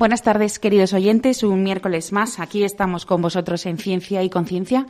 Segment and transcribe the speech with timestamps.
[0.00, 1.42] Buenas tardes, queridos oyentes.
[1.42, 2.40] Un miércoles más.
[2.40, 4.86] Aquí estamos con vosotros en Ciencia y Conciencia,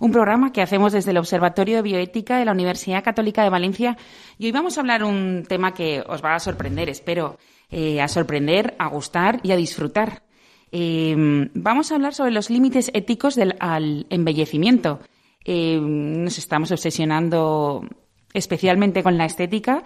[0.00, 3.96] un programa que hacemos desde el Observatorio de Bioética de la Universidad Católica de Valencia.
[4.36, 7.38] Y hoy vamos a hablar un tema que os va a sorprender, espero,
[7.70, 10.24] eh, a sorprender, a gustar y a disfrutar.
[10.72, 14.98] Em, vamos a hablar sobre los límites éticos del al embellecimiento.
[15.44, 17.86] Em, nos estamos obsesionando
[18.34, 19.84] especialmente con la estética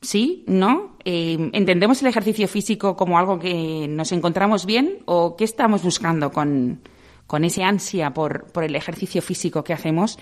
[0.00, 0.96] sí, no.
[1.04, 6.30] Eh, ¿Entendemos el ejercicio físico como algo que nos encontramos bien o qué estamos buscando
[6.32, 6.80] con,
[7.26, 10.18] con ese ansia por, por, el ejercicio físico que hacemos?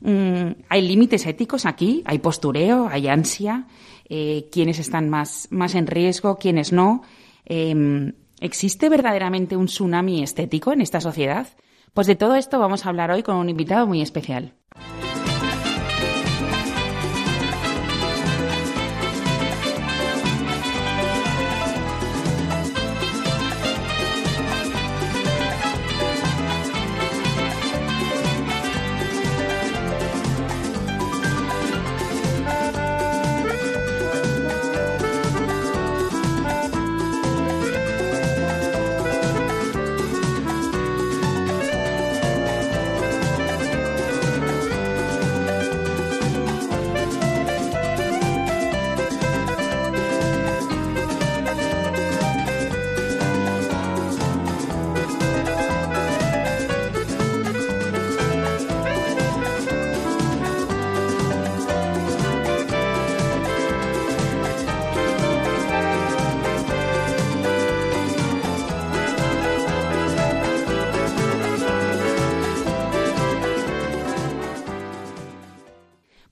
[0.00, 2.02] Mm, ¿Hay límites éticos aquí?
[2.06, 2.88] ¿Hay postureo?
[2.90, 3.66] ¿Hay ansia?
[4.08, 6.36] Eh, ¿Quiénes están más, más en riesgo?
[6.36, 7.02] ¿Quiénes no?
[7.44, 11.48] Eh, ¿Existe verdaderamente un tsunami estético en esta sociedad?
[11.94, 14.52] Pues de todo esto vamos a hablar hoy con un invitado muy especial.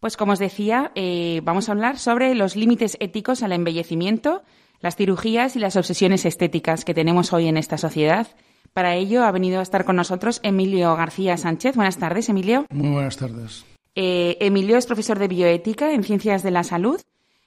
[0.05, 4.43] Pues como os decía, eh, vamos a hablar sobre los límites éticos al embellecimiento,
[4.81, 8.27] las cirugías y las obsesiones estéticas que tenemos hoy en esta sociedad.
[8.75, 11.75] Para ello ha venido a estar con nosotros Emilio García Sánchez.
[11.75, 12.67] Buenas tardes, Emilio.
[12.69, 13.65] Muy buenas tardes.
[13.95, 17.01] Eh, Emilio es profesor de bioética en ciencias de la salud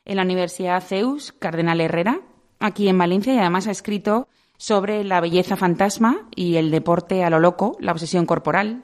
[0.03, 2.21] en la Universidad CEUS Cardenal Herrera,
[2.57, 7.29] aquí en Valencia, y además ha escrito sobre la belleza fantasma y el deporte a
[7.29, 8.81] lo loco, la obsesión corporal,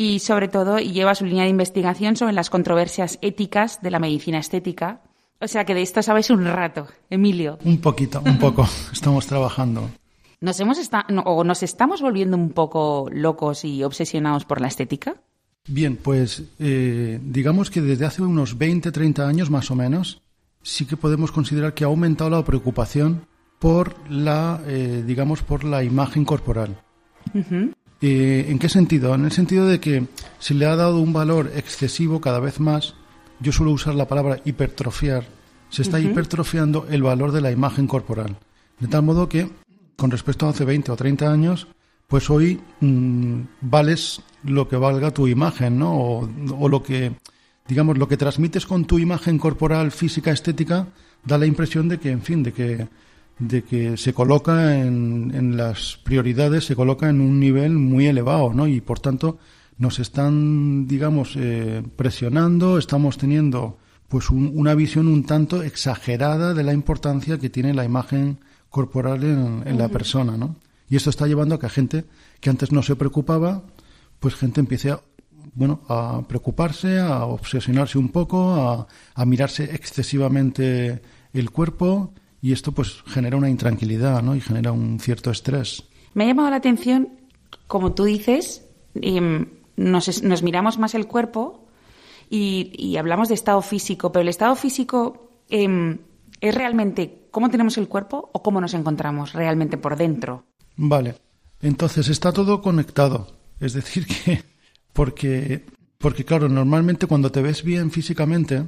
[0.00, 4.38] y sobre todo lleva su línea de investigación sobre las controversias éticas de la medicina
[4.38, 5.02] estética.
[5.42, 7.58] O sea que de esto sabes un rato, Emilio.
[7.66, 8.66] Un poquito, un poco.
[8.94, 9.90] Estamos trabajando.
[10.40, 10.78] ¿Nos, hemos
[11.26, 15.16] o nos estamos volviendo un poco locos y obsesionados por la estética?
[15.68, 20.22] Bien, pues eh, digamos que desde hace unos 20, 30 años más o menos,
[20.62, 23.26] sí que podemos considerar que ha aumentado la preocupación
[23.58, 26.80] por la, eh, digamos, por la imagen corporal.
[28.00, 29.14] Eh, ¿En qué sentido?
[29.14, 30.06] En el sentido de que
[30.38, 32.94] se le ha dado un valor excesivo cada vez más,
[33.40, 35.26] yo suelo usar la palabra hipertrofiar,
[35.68, 38.36] se está hipertrofiando el valor de la imagen corporal.
[38.78, 39.50] De tal modo que,
[39.96, 41.68] con respecto a hace 20 o 30 años,
[42.08, 45.94] pues hoy mm, vales lo que valga tu imagen, ¿no?
[45.94, 46.28] O,
[46.58, 47.12] o, lo que,
[47.68, 50.88] digamos, lo que transmites con tu imagen corporal, física, estética,
[51.22, 52.88] da la impresión de que, en fin, de que
[53.40, 58.52] de que se coloca en, en, las prioridades, se coloca en un nivel muy elevado,
[58.52, 58.68] ¿no?
[58.68, 59.38] Y por tanto
[59.78, 63.78] nos están, digamos, eh, presionando, estamos teniendo
[64.08, 69.62] pues una visión un tanto exagerada de la importancia que tiene la imagen corporal en,
[69.64, 70.56] en la persona, ¿no?
[70.88, 72.04] Y esto está llevando a que gente
[72.40, 73.62] que antes no se preocupaba,
[74.18, 75.00] pues gente empiece a,
[75.54, 81.00] bueno, a preocuparse, a obsesionarse un poco, a, a mirarse excesivamente
[81.32, 84.34] el cuerpo y esto pues genera una intranquilidad ¿no?
[84.34, 85.84] y genera un cierto estrés.
[86.14, 87.08] Me ha llamado la atención,
[87.66, 89.46] como tú dices, eh,
[89.76, 91.66] nos, nos, miramos más el cuerpo
[92.28, 95.98] y, y, hablamos de estado físico, pero el estado físico eh,
[96.40, 100.44] es realmente cómo tenemos el cuerpo o cómo nos encontramos realmente por dentro.
[100.76, 101.16] Vale,
[101.60, 103.28] entonces está todo conectado,
[103.60, 104.42] es decir que
[104.92, 105.64] porque
[105.98, 108.66] porque claro normalmente cuando te ves bien físicamente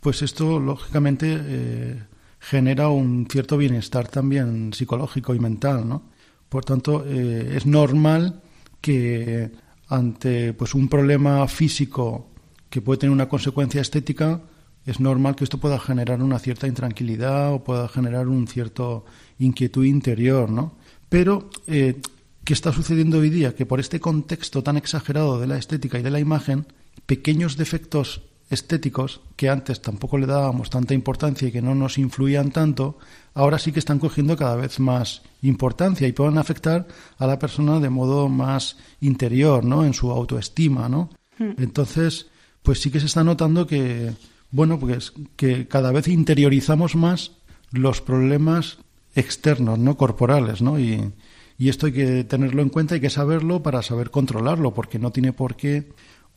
[0.00, 2.02] pues esto lógicamente eh,
[2.38, 6.02] genera un cierto bienestar también psicológico y mental, ¿no?
[6.48, 8.42] Por tanto, eh, es normal
[8.80, 9.50] que
[9.88, 12.28] ante pues un problema físico
[12.70, 14.42] que puede tener una consecuencia estética,
[14.84, 19.04] es normal que esto pueda generar una cierta intranquilidad o pueda generar un cierto
[19.38, 20.76] inquietud interior, ¿no?
[21.08, 22.00] Pero eh,
[22.44, 23.54] ¿qué está sucediendo hoy día?
[23.54, 26.66] Que por este contexto tan exagerado de la estética y de la imagen,
[27.06, 32.50] pequeños defectos estéticos que antes tampoco le dábamos tanta importancia y que no nos influían
[32.50, 32.98] tanto,
[33.34, 36.86] ahora sí que están cogiendo cada vez más importancia y pueden afectar
[37.18, 39.84] a la persona de modo más interior, ¿no?
[39.84, 41.10] En su autoestima, ¿no?
[41.38, 41.52] Hmm.
[41.58, 42.26] Entonces,
[42.62, 44.12] pues sí que se está notando que,
[44.50, 47.32] bueno, pues que cada vez interiorizamos más
[47.72, 48.78] los problemas
[49.14, 49.96] externos, ¿no?
[49.96, 50.78] Corporales, ¿no?
[50.78, 51.12] Y,
[51.58, 55.10] y esto hay que tenerlo en cuenta, hay que saberlo para saber controlarlo, porque no
[55.10, 55.88] tiene por qué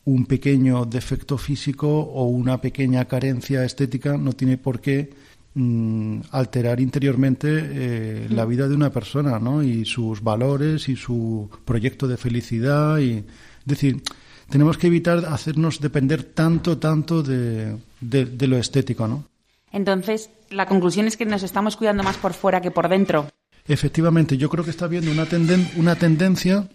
[0.04, 5.10] un pequeño defecto físico o una pequeña carencia estética no tiene por qué
[5.54, 9.62] mm, alterar interiormente eh, la vida de una persona, ¿no?
[9.62, 14.02] Y sus valores y su proyecto de felicidad y es decir,
[14.48, 19.24] tenemos que evitar hacernos depender tanto, tanto de, de, lo estético, ¿no?
[19.70, 23.28] Entonces, la conclusión es que nos estamos cuidando más por fuera que por dentro.
[23.68, 25.28] Efectivamente, yo creo que está habiendo una,
[25.76, 26.68] una tendencia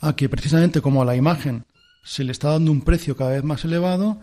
[0.00, 1.64] a que precisamente como a la imagen
[2.02, 4.18] se le está dando un precio cada vez más elevado,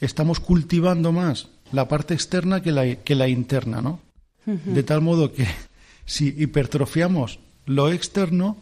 [0.00, 4.00] estamos cultivando más la parte externa que la, que la interna, ¿no?
[4.46, 5.46] De tal modo que
[6.06, 8.56] si hipertrofiamos lo externo,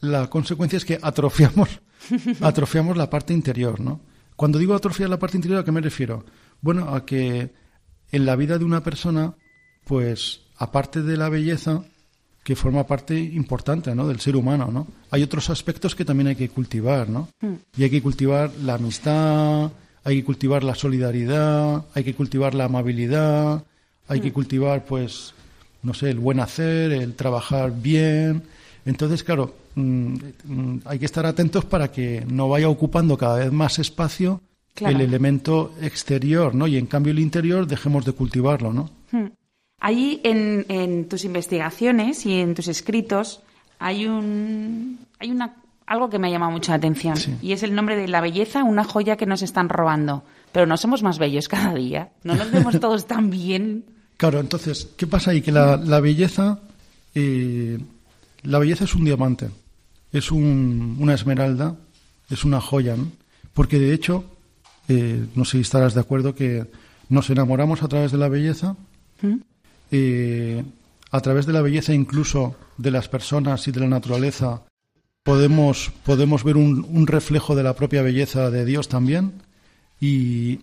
[0.00, 1.80] la consecuencia es que atrofiamos,
[2.40, 4.00] atrofiamos la parte interior, ¿no?
[4.36, 6.24] Cuando digo atrofiar la parte interior, ¿a qué me refiero?
[6.60, 7.52] Bueno, a que
[8.12, 9.34] en la vida de una persona,
[9.84, 11.84] pues, aparte de la belleza,
[12.42, 14.08] que forma parte importante ¿no?
[14.08, 14.86] del ser humano, ¿no?
[15.10, 17.28] Hay otros aspectos que también hay que cultivar, ¿no?
[17.40, 17.54] Hmm.
[17.76, 19.70] Y hay que cultivar la amistad,
[20.04, 23.64] hay que cultivar la solidaridad, hay que cultivar la amabilidad,
[24.08, 24.34] hay que hmm.
[24.34, 25.34] cultivar, pues,
[25.82, 28.42] no sé, el buen hacer, el trabajar bien.
[28.86, 30.14] Entonces, claro, mm,
[30.44, 34.40] mm, hay que estar atentos para que no vaya ocupando cada vez más espacio
[34.80, 36.66] el elemento exterior, ¿no?
[36.66, 38.90] Y en cambio el interior dejemos de cultivarlo, ¿no?
[39.80, 43.42] Allí en, tus investigaciones y en tus escritos
[43.78, 45.56] hay un hay una
[45.86, 48.62] algo que me ha llamado mucho la atención y es el nombre de la belleza,
[48.62, 50.22] una joya que nos están robando.
[50.52, 53.84] Pero no somos más bellos cada día, no nos vemos todos tan bien.
[54.16, 55.40] Claro, entonces, ¿qué pasa ahí?
[55.40, 56.60] Que la, belleza,
[57.14, 57.78] eh,
[58.42, 59.48] la belleza es un diamante,
[60.12, 61.76] es una esmeralda,
[62.28, 63.10] es una joya, ¿no?
[63.54, 64.24] Porque de hecho,
[64.88, 66.66] eh, no sé si estarás de acuerdo que
[67.08, 68.76] nos enamoramos a través de la belleza.
[69.22, 69.36] ¿Mm?
[69.90, 70.64] Eh,
[71.10, 74.62] a través de la belleza incluso de las personas y de la naturaleza
[75.22, 79.32] podemos, podemos ver un, reflejo de la propia belleza de Dios también.
[80.00, 80.60] Y,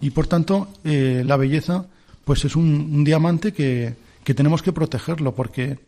[0.00, 1.86] y por tanto eh, la belleza
[2.24, 5.78] pues es un, diamante que, que, tenemos que protegerlo porque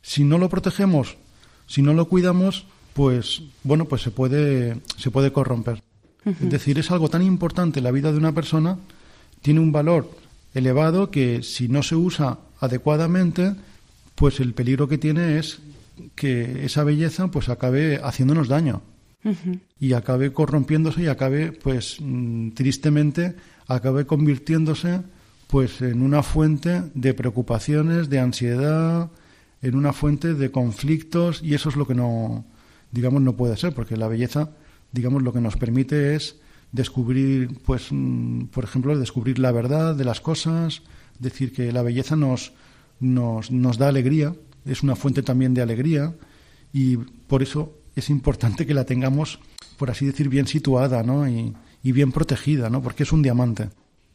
[0.00, 1.16] si no lo protegemos
[1.66, 5.82] si no lo cuidamos pues bueno pues se puede se puede corromper.
[6.24, 8.78] Es decir es algo tan importante la vida de una persona
[9.40, 10.10] tiene un valor
[10.54, 13.54] elevado que si no se usa adecuadamente,
[14.14, 15.60] pues el peligro que tiene es
[16.14, 18.82] que esa belleza pues acabe haciéndonos daño.
[19.78, 23.34] Y acabe corrompiéndose y acabe pues mm, tristemente
[23.66, 25.02] acabe convirtiéndose
[25.48, 29.10] pues en una fuente de preocupaciones, de ansiedad,
[29.60, 32.44] en una fuente de conflictos y eso es lo que no
[32.90, 34.50] digamos no puede ser porque la belleza
[34.92, 36.36] digamos lo que nos permite es
[36.72, 40.82] descubrir, pues, mm, por ejemplo, descubrir la verdad de las cosas,
[41.18, 42.52] decir que la belleza nos,
[43.00, 44.34] nos, nos da alegría,
[44.64, 46.14] es una fuente también de alegría
[46.72, 49.40] y por eso es importante que la tengamos,
[49.76, 51.28] por así decir, bien situada ¿no?
[51.28, 52.82] y, y bien protegida, ¿no?
[52.82, 53.70] porque es un diamante.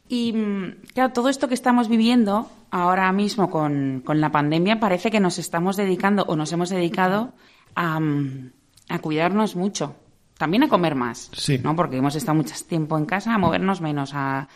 [0.07, 5.09] Y mm, claro, todo esto que estamos viviendo ahora mismo con, con, la pandemia parece
[5.11, 7.33] que nos estamos dedicando o nos hemos dedicado
[7.73, 8.51] a, mm,
[8.89, 9.95] a cuidarnos mucho
[10.43, 11.57] también a comer más, sí.
[11.63, 11.73] ¿no?
[11.73, 14.49] Porque hemos estado mucho tiempo en casa a movernos menos, a,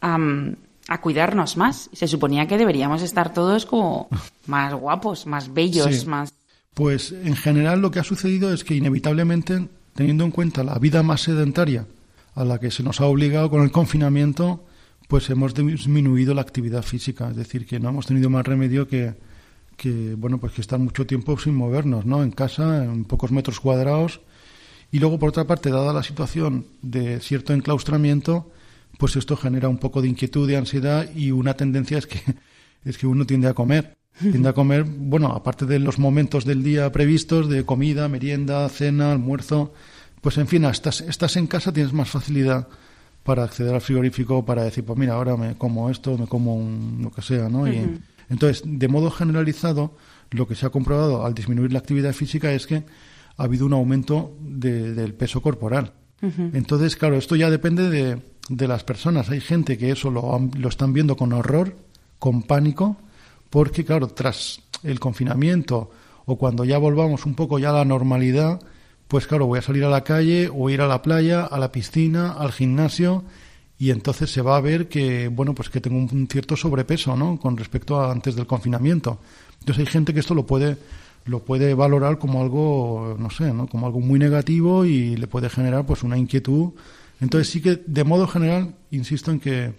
[0.00, 1.90] a, cuidarnos más.
[1.92, 4.08] Se suponía que deberíamos estar todos como
[4.48, 6.34] más guapos, más bellos, más...
[6.74, 11.04] Pues en general lo que ha sucedido es que inevitablemente, teniendo en cuenta la vida
[11.04, 11.86] más sedentaria
[12.34, 14.64] a la que se nos ha obligado con el confinamiento,
[15.06, 17.30] pues hemos disminuido la actividad física.
[17.30, 19.14] Es decir, que no hemos tenido más remedio que,
[19.76, 22.24] que bueno, pues que estar mucho tiempo sin movernos, ¿no?
[22.24, 24.20] En casa, en pocos metros cuadrados
[24.90, 28.50] y luego, por otra parte, dada la situación de cierto enclaustramiento,
[28.98, 32.20] pues esto genera un poco de inquietud, de ansiedad y una tendencia es que,
[32.84, 33.96] es que uno tiende a comer.
[34.20, 39.12] Tiende a comer, bueno, aparte de los momentos del día previstos de comida, merienda, cena,
[39.12, 39.72] almuerzo,
[40.20, 42.66] pues en fin, estás, estás en casa, tienes más facilidad
[43.22, 46.98] para acceder al frigorífico, para decir, pues mira, ahora me como esto, me como un,
[47.00, 47.68] lo que sea, ¿no?
[47.68, 49.96] y, entonces, de modo generalizado,
[50.30, 52.84] lo que se ha comprobado al disminuir la actividad física es que
[53.38, 55.92] ha habido un aumento del peso corporal.
[56.20, 59.30] Entonces, claro, esto ya depende de, de, las personas.
[59.30, 61.76] Hay gente que eso lo, lo están viendo con horror,
[62.18, 62.96] con pánico,
[63.50, 65.90] porque, claro, tras el confinamiento
[66.26, 68.60] o cuando ya volvamos un poco ya a la normalidad,
[69.06, 71.72] pues claro, voy a salir a la calle o ir a la playa, a la
[71.72, 73.24] piscina, al gimnasio
[73.78, 77.38] y entonces se va a ver que bueno, pues que tengo un cierto sobrepeso, ¿no?
[77.38, 79.20] con respecto a antes del confinamiento.
[79.60, 80.76] Entonces hay gente que esto lo puede
[81.24, 83.66] lo puede valorar como algo, no sé, ¿no?
[83.66, 86.70] como algo muy negativo y le puede generar pues una inquietud.
[87.20, 89.72] Entonces sí que de modo general insisto en que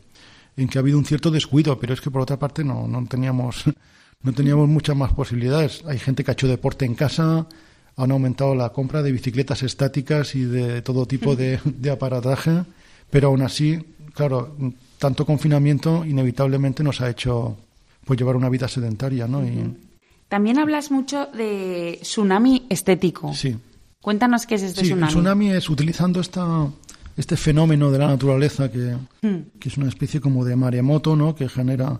[0.58, 3.06] en que ha habido un cierto descuido, pero es que por otra parte no, no
[3.06, 3.64] teníamos
[4.24, 5.84] no teníamos muchas más posibilidades.
[5.88, 7.48] Hay gente que ha hecho deporte en casa,
[7.96, 12.64] han aumentado la compra de bicicletas estáticas y de todo tipo de, de aparataje,
[13.10, 13.80] pero aún así,
[14.14, 14.56] claro,
[14.98, 17.58] tanto confinamiento inevitablemente nos ha hecho
[18.06, 19.46] pues llevar una vida sedentaria, ¿no?
[19.46, 19.89] Y,
[20.30, 23.34] también hablas mucho de tsunami estético.
[23.34, 23.58] Sí.
[24.02, 25.04] Cuéntanos qué es este sí, tsunami.
[25.04, 26.68] El tsunami es utilizando esta,
[27.18, 29.50] este fenómeno de la naturaleza que, Hmm.
[29.60, 31.36] que es una especie como de maremoto, ¿no?
[31.36, 32.00] Que genera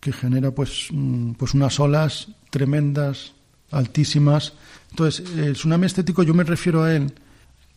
[0.00, 3.32] que genera pues mm, pues unas olas tremendas,
[3.70, 4.52] altísimas.
[4.90, 7.12] Entonces, el tsunami estético yo me refiero a él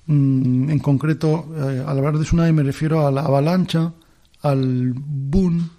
[0.07, 3.93] mm, en concreto eh, al hablar de tsunami me refiero a la avalancha,
[4.41, 5.69] al boom,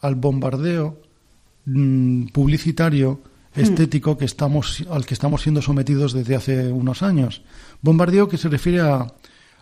[0.00, 1.02] al bombardeo
[1.66, 3.20] mm, publicitario
[3.58, 7.42] estético que estamos al que estamos siendo sometidos desde hace unos años.
[7.82, 9.06] Bombardeo que se refiere a,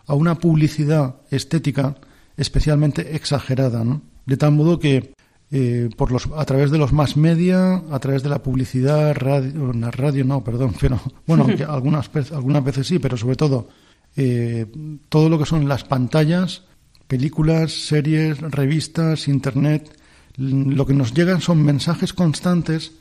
[0.07, 1.97] a una publicidad estética
[2.37, 4.03] especialmente exagerada, ¿no?
[4.26, 5.15] de tal modo que
[5.50, 9.73] eh, por los, a través de los más media, a través de la publicidad, radio,
[9.73, 13.69] la radio no, perdón, pero bueno, algunas, algunas veces sí, pero sobre todo
[14.17, 14.67] eh,
[15.09, 16.65] todo lo que son las pantallas,
[17.07, 19.97] películas, series, revistas, internet,
[20.37, 22.93] lo que nos llegan son mensajes constantes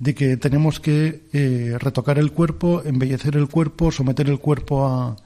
[0.00, 5.16] de que tenemos que eh, retocar el cuerpo, embellecer el cuerpo, someter el cuerpo a,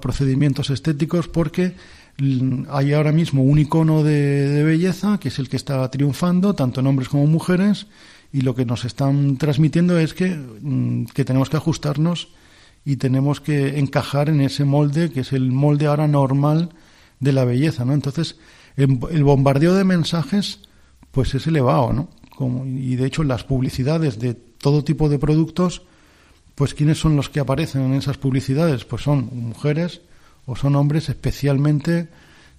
[0.00, 1.74] procedimientos estéticos porque
[2.18, 6.78] mm, hay ahora mismo un icono de, belleza que es el que está triunfando tanto
[6.78, 7.88] en hombres como mujeres
[8.32, 12.28] y lo que nos están transmitiendo es que, mm, que tenemos que ajustarnos
[12.84, 16.70] y tenemos que encajar en ese molde que es el molde ahora normal
[17.18, 17.92] de la belleza, ¿no?
[17.92, 18.38] Entonces
[18.76, 20.60] el, el bombardeo de mensajes
[21.10, 22.19] pues es elevado, ¿no?
[22.40, 25.82] Como, y de hecho las publicidades de todo tipo de productos
[26.54, 28.84] pues ¿quiénes son los que aparecen en esas publicidades?
[28.84, 30.00] Pues son mujeres
[30.46, 32.08] o son hombres especialmente,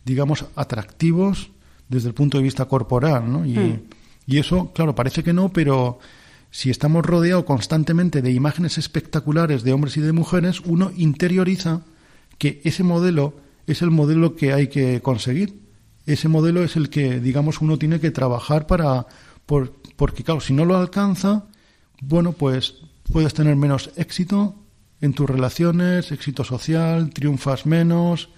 [0.05, 1.51] digamos, atractivos
[1.87, 3.45] desde el punto de vista corporal, ¿no?
[3.45, 3.81] Y, Hmm.
[4.25, 5.99] y eso, claro, parece que no, pero
[6.49, 11.81] si estamos rodeados constantemente de imágenes espectaculares de hombres y de mujeres, uno interioriza
[12.39, 13.35] que ese modelo
[13.67, 15.59] es el modelo que hay que conseguir.
[16.07, 19.05] Ese modelo es el que, digamos, uno tiene que trabajar para,
[19.45, 21.45] por- porque claro, si no lo alcanza,
[22.01, 22.75] bueno, pues
[23.11, 24.55] puedes tener menos éxito
[25.01, 28.29] en tus relaciones, éxito social, triunfas menos,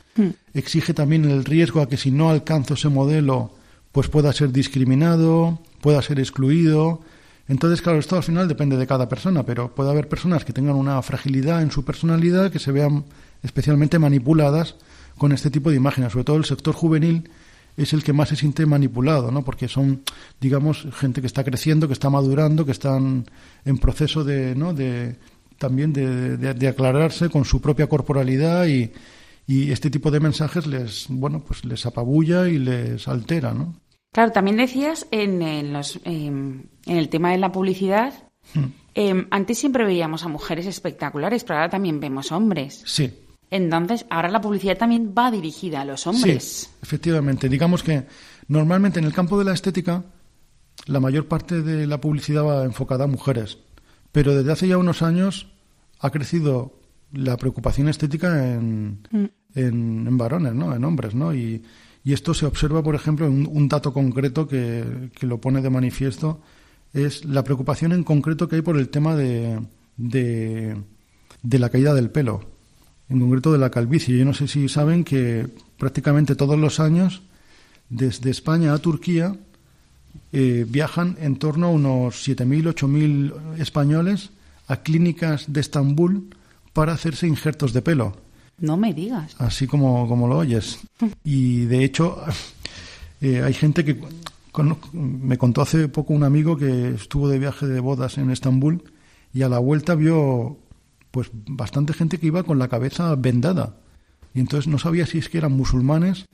[0.54, 3.56] exige también el riesgo a que si no alcanzo ese modelo,
[3.92, 7.02] pues pueda ser discriminado, pueda ser excluido.
[7.48, 10.76] Entonces, claro, esto al final depende de cada persona, pero puede haber personas que tengan
[10.76, 13.06] una fragilidad en su personalidad, que se vean
[13.42, 14.76] especialmente manipuladas
[15.18, 16.14] con este tipo de imágenes.
[16.14, 17.30] Sobre todo el sector juvenil
[17.78, 19.44] es el que más se siente manipulado, ¿no?
[19.44, 20.04] Porque son,
[20.40, 23.26] digamos, gente que está creciendo, que está madurando, que están
[23.66, 24.74] en proceso de, ¿no?
[24.74, 25.16] De
[25.58, 28.92] también de, de- de aclararse con su propia corporalidad y,
[29.48, 33.76] y este tipo de mensajes les, bueno, pues les apabulla y les altera, ¿no?
[34.12, 38.14] Claro, también decías en, en los, em, en el tema de la publicidad,
[38.54, 38.66] Hmm.
[38.94, 42.84] em, antes siempre veíamos a mujeres espectaculares, pero ahora también vemos hombres.
[42.86, 43.10] Sí,
[43.56, 46.44] Entonces, ahora la publicidad también va dirigida a los hombres.
[46.44, 47.48] Sí, efectivamente.
[47.50, 48.06] Digamos que
[48.48, 50.04] normalmente en el campo de la estética
[50.88, 53.60] la mayor parte de la publicidad va enfocada a mujeres,
[54.12, 55.48] pero desde hace ya unos años
[56.00, 56.74] ha crecido
[57.12, 59.26] la preocupación estética en, Mm.
[59.56, 60.76] en, en varones, ¿no?
[60.76, 61.34] En hombres, ¿no?
[61.34, 61.64] Y,
[62.04, 65.62] y esto se observa, por ejemplo, en un, un dato concreto que, que lo pone
[65.62, 66.42] de manifiesto,
[66.92, 69.62] es la preocupación en concreto que hay por el tema de,
[69.96, 70.76] de,
[71.44, 72.42] de la caída del pelo,
[73.14, 74.18] en concreto de la calvicie.
[74.18, 77.22] Yo no sé si saben que prácticamente todos los años,
[77.90, 79.36] desde España a Turquía,
[80.32, 84.30] eh, viajan en torno a unos 7.000, 8.000 españoles
[84.68, 86.28] a clínicas de Estambul
[86.74, 88.16] para hacerse injertos de pelo
[88.58, 89.36] No me digas.
[89.40, 90.80] así como, como lo oyes.
[91.24, 92.18] Y de hecho,
[93.22, 94.00] eh, hay gente que
[94.52, 98.84] con- me contó hace poco un amigo que estuvo de viaje de bodas en Estambul
[99.34, 100.58] y a la vuelta vio
[101.14, 103.76] pues bastante gente que iba con la cabeza vendada.
[104.34, 106.26] Y entonces no sabía si es que eran musulmanes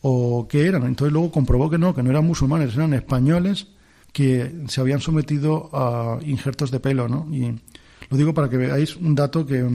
[0.00, 0.84] o qué eran.
[0.84, 3.66] Entonces luego comprobó que no, que no eran musulmanes, eran españoles
[4.10, 7.28] que se habían sometido a injertos de pelo, ¿no?
[7.30, 7.60] Y
[8.08, 9.66] lo digo para que veáis un dato que,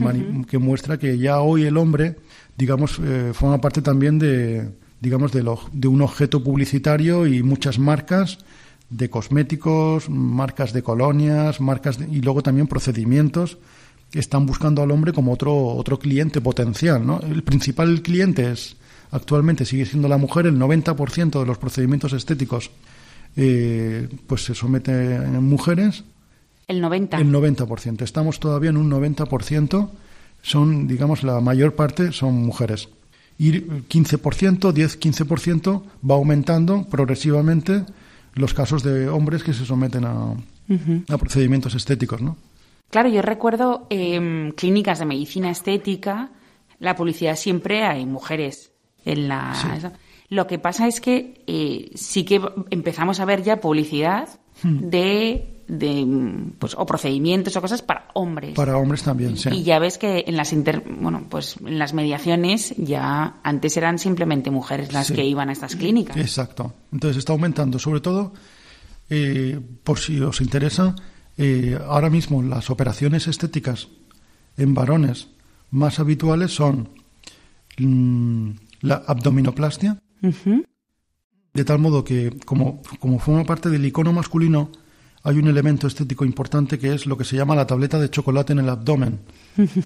[0.48, 2.16] que muestra que ya hoy el hombre,
[2.56, 7.78] digamos, eh, forma parte también de, digamos, de, lo- de un objeto publicitario y muchas
[7.78, 8.38] marcas
[8.90, 13.58] de cosméticos, marcas de colonias, marcas y luego también procedimientos
[14.12, 17.20] están buscando al hombre como otro otro cliente potencial, ¿no?
[17.20, 18.76] El principal cliente es
[19.10, 22.70] actualmente sigue siendo la mujer, el 90% de los procedimientos estéticos
[23.36, 26.04] eh, pues se somete en mujeres.
[26.66, 27.18] El 90.
[27.18, 28.02] El 90%.
[28.02, 29.88] Estamos todavía en un 90%,
[30.42, 32.88] son digamos la mayor parte son mujeres.
[33.38, 37.84] Y 15%, 10-15% va aumentando progresivamente
[38.34, 40.34] los casos de hombres que se someten a,
[41.08, 42.36] a procedimientos estéticos, ¿no?
[42.90, 46.30] Claro, yo recuerdo eh, clínicas de medicina estética,
[46.78, 48.72] la publicidad siempre hay mujeres
[49.04, 49.92] en la...
[50.30, 52.40] Lo que pasa es que eh, sí que
[52.70, 54.28] empezamos a ver ya publicidad
[54.62, 54.90] hmm.
[54.90, 56.06] de, de,
[56.58, 58.54] pues o procedimientos o cosas para hombres.
[58.54, 59.48] Para hombres también, sí.
[59.50, 63.98] Y ya ves que en las inter, bueno, pues en las mediaciones ya antes eran
[63.98, 66.16] simplemente mujeres las que iban a estas clínicas.
[66.18, 66.74] Exacto.
[66.92, 68.34] Entonces está aumentando, sobre todo
[69.08, 70.94] eh, por si os interesa,
[71.38, 73.88] eh, ahora mismo las operaciones estéticas
[74.56, 75.28] en varones
[75.70, 76.88] más habituales son
[77.78, 84.72] mm, la abdominoplastia, de tal modo que como, como forma parte del icono masculino,
[85.22, 88.52] hay un elemento estético importante que es lo que se llama la tableta de chocolate
[88.52, 89.20] en el abdomen,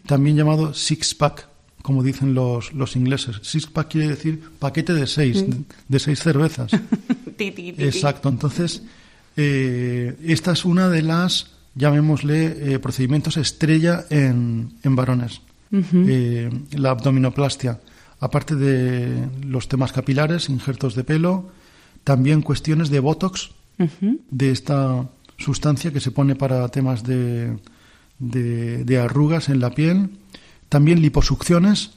[0.07, 1.49] también llamado six-pack,
[1.83, 3.41] como dicen los, los ingleses.
[3.43, 5.45] Six-pack quiere decir paquete de seis,
[5.89, 6.73] de, seis cervezas.
[7.39, 8.83] Exacto, entonces
[9.37, 15.41] eh, esta es una de las, llamémosle, eh, procedimientos estrella en, en varones,
[15.73, 17.81] eh, la abdominoplastia.
[18.21, 21.51] Aparte de los temas capilares, injertos de pelo,
[22.05, 23.51] también cuestiones de Botox,
[24.31, 25.09] de esta
[25.39, 27.57] sustancia que se pone para temas de,
[28.23, 30.11] de, arrugas en la piel,
[30.69, 31.93] también liposucciones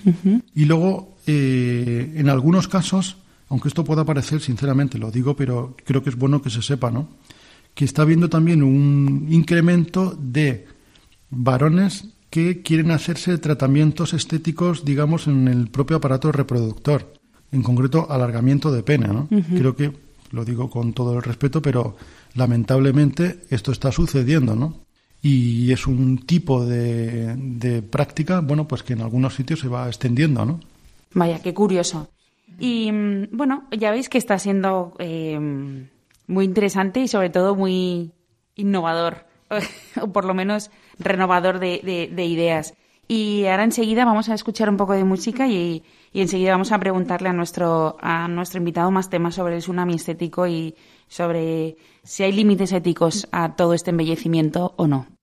[0.53, 3.17] y luego, eh, en algunos casos,
[3.49, 6.91] aunque esto pueda parecer, sinceramente lo digo, pero creo que es bueno que se sepa,
[6.91, 7.07] ¿no?
[7.75, 10.65] que está habiendo también un incremento de
[11.29, 17.13] varones que quieren hacerse tratamientos estéticos, digamos, en el propio aparato reproductor,
[17.51, 19.07] en concreto alargamiento de pene.
[19.09, 19.27] ¿no?
[19.29, 19.91] Creo que,
[20.31, 21.97] lo digo con todo el respeto, pero
[22.33, 24.85] lamentablemente esto está sucediendo, ¿no?
[25.21, 30.45] Y es un tipo de, práctica, bueno, pues que en algunos sitios se va extendiendo,
[30.45, 30.59] ¿no?
[31.13, 32.09] Vaya, qué curioso.
[32.59, 32.89] Y
[33.31, 35.37] bueno, ya veis que está siendo eh,
[36.27, 38.13] muy interesante y sobre todo muy
[38.55, 39.25] innovador,
[40.01, 42.73] o por lo menos renovador de, de, ideas.
[43.07, 46.79] Y ahora enseguida vamos a escuchar un poco de música y, y, enseguida vamos a
[46.79, 50.75] preguntarle a nuestro, a nuestro invitado más temas sobre el tsunami estético y
[51.07, 55.14] sobre si hay límites éticos a todo este embellecimiento o no.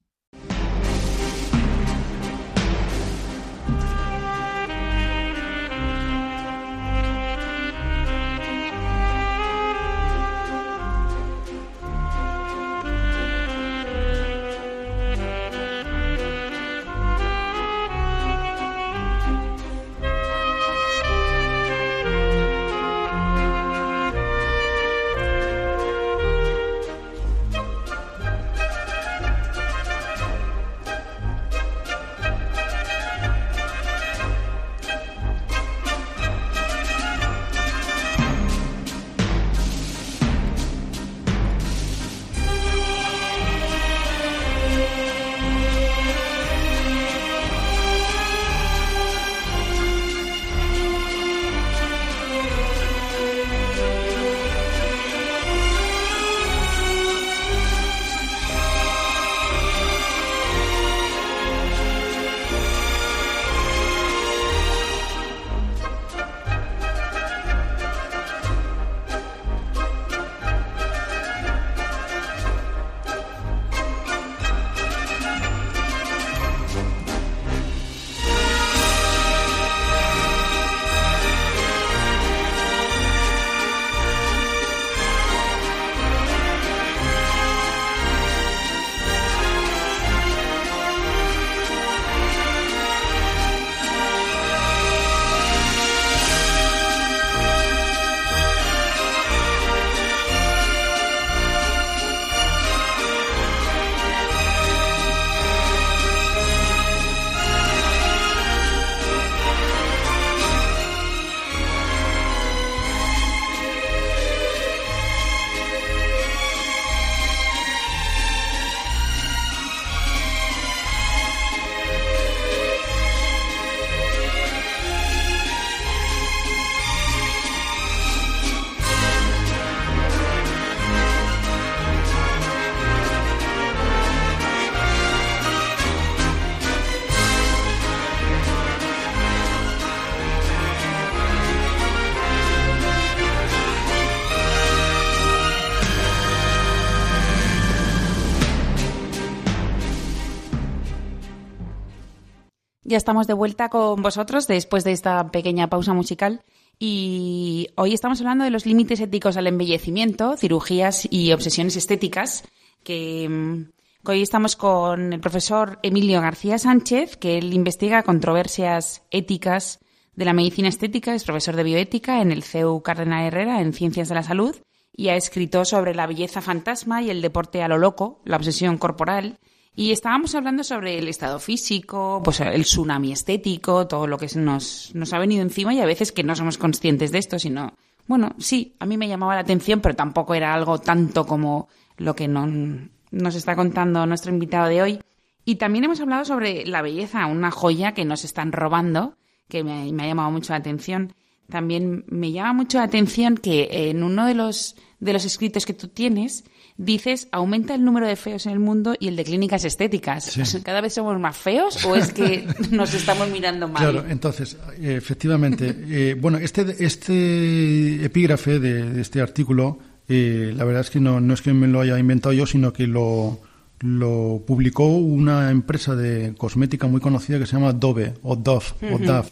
[152.92, 156.42] Ya estamos de vuelta con vosotros después de esta pequeña pausa musical.
[156.78, 162.44] Y hoy estamos hablando de los límites éticos al embellecimiento, cirugías y obsesiones estéticas,
[162.85, 169.78] que, mm, hoy estamos con el profesor Emilio García Sánchez, que él investiga controversias éticas
[170.14, 174.11] de la medicina estética, es profesor de bioética en el CEU Cardenal Herrera en Ciencias
[174.11, 174.55] de la Salud
[174.94, 178.76] y ha escrito sobre la belleza fantasma y el deporte a lo loco, la obsesión
[178.76, 179.38] corporal
[179.74, 184.94] y estábamos hablando sobre el estado físico, pues el tsunami estético, todo lo que nos,
[184.94, 187.74] nos ha venido encima y a veces que no somos conscientes de esto, sino,
[188.06, 192.14] bueno, sí, a mí me llamaba la atención, pero tampoco era algo tanto como lo
[192.14, 195.00] que nos está contando nuestro invitado de hoy.
[195.44, 199.16] Y también hemos hablado sobre la belleza, una joya que nos están robando,
[199.48, 201.14] que me, me ha llamado mucho la atención.
[201.48, 205.74] También me llama mucho la atención que en uno de los, de los escritos que
[205.74, 206.44] tú tienes,
[206.83, 210.38] dices, aumenta el número de feos en el mundo y el de clínicas estéticas.
[210.64, 213.83] ¿Cada vez somos más feos o es que nos estamos mirando mal?
[213.83, 220.90] Claro, entonces, efectivamente, eh, bueno, este, este epígrafe de, este artículo, eh, la verdad es
[220.90, 223.40] que no, no es que me lo haya inventado yo, sino que lo,
[223.81, 228.99] lo publicó una empresa de cosmética muy conocida que se llama Dove o Dove o
[228.99, 229.29] Dove,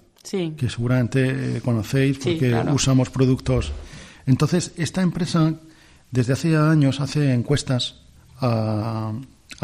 [0.57, 3.73] que seguramente eh, conocéis porque usamos productos.
[4.27, 5.55] Entonces, esta empresa
[6.11, 7.97] desde hace años hace encuestas
[8.41, 9.13] a,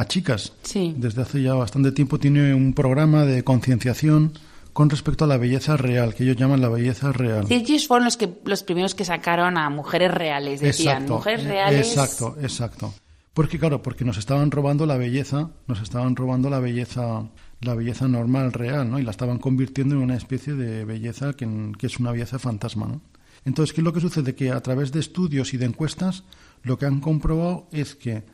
[0.07, 0.53] chicas.
[0.63, 0.95] Sí.
[0.97, 4.33] Desde hace ya bastante tiempo tiene un programa de concienciación
[4.73, 7.47] con respecto a la belleza real, que ellos llaman la belleza real.
[7.49, 11.89] Ellos fueron los, que, los primeros que sacaron a mujeres reales, decían, mujeres reales.
[11.89, 12.93] Exacto, exacto.
[13.33, 17.27] Porque claro, porque nos estaban robando la belleza, nos estaban robando la belleza,
[17.61, 18.99] la belleza normal, real, ¿no?
[18.99, 22.87] Y la estaban convirtiendo en una especie de belleza que, que es una belleza fantasma,
[22.87, 23.01] ¿no?
[23.47, 24.35] Entonces, ¿qué es lo que sucede?
[24.35, 26.25] Que a través de estudios y de encuestas,
[26.65, 28.25] lo que han comprobado es que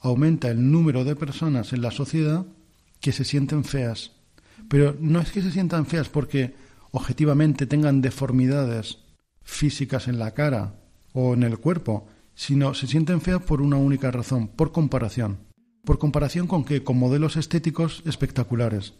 [0.00, 2.46] aumenta el número de personas en la sociedad
[3.00, 4.12] que se sienten feas.
[4.68, 6.54] Pero no es que se sientan feas porque
[6.90, 8.98] objetivamente tengan deformidades
[9.42, 10.74] físicas en la cara
[11.14, 15.38] o en el cuerpo, sino se sienten feas por una única razón, por comparación.
[15.82, 16.84] ¿Por comparación con qué?
[16.84, 18.92] Con modelos estéticos espectaculares.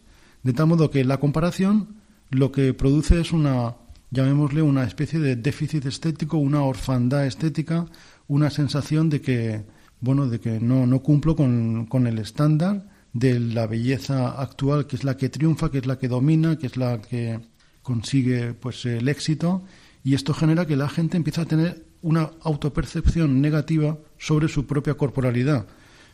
[0.43, 1.97] De tal modo que la comparación
[2.31, 3.77] lo que produce es una
[4.11, 7.87] llamémosle una especie de déficit estético, una orfandad estética,
[8.27, 9.65] una sensación de que,
[10.01, 14.97] bueno, de que no, no cumplo con, con el estándar de la belleza actual, que
[14.97, 17.41] es la que triunfa, que es la que domina, que es la que
[17.83, 19.65] consigue pues el éxito,
[20.05, 24.95] y esto genera que la gente empieza a tener una autopercepción negativa sobre su propia
[24.95, 25.67] corporalidad.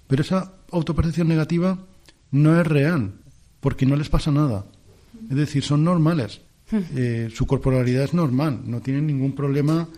[0.06, 1.78] Pero esa autopercepción negativa
[2.30, 3.12] no es real,
[3.60, 4.66] porque no les pasa nada.
[5.30, 6.40] Es decir, son normales.
[6.96, 9.88] Eh, su corporalidad es normal, no tienen ningún problema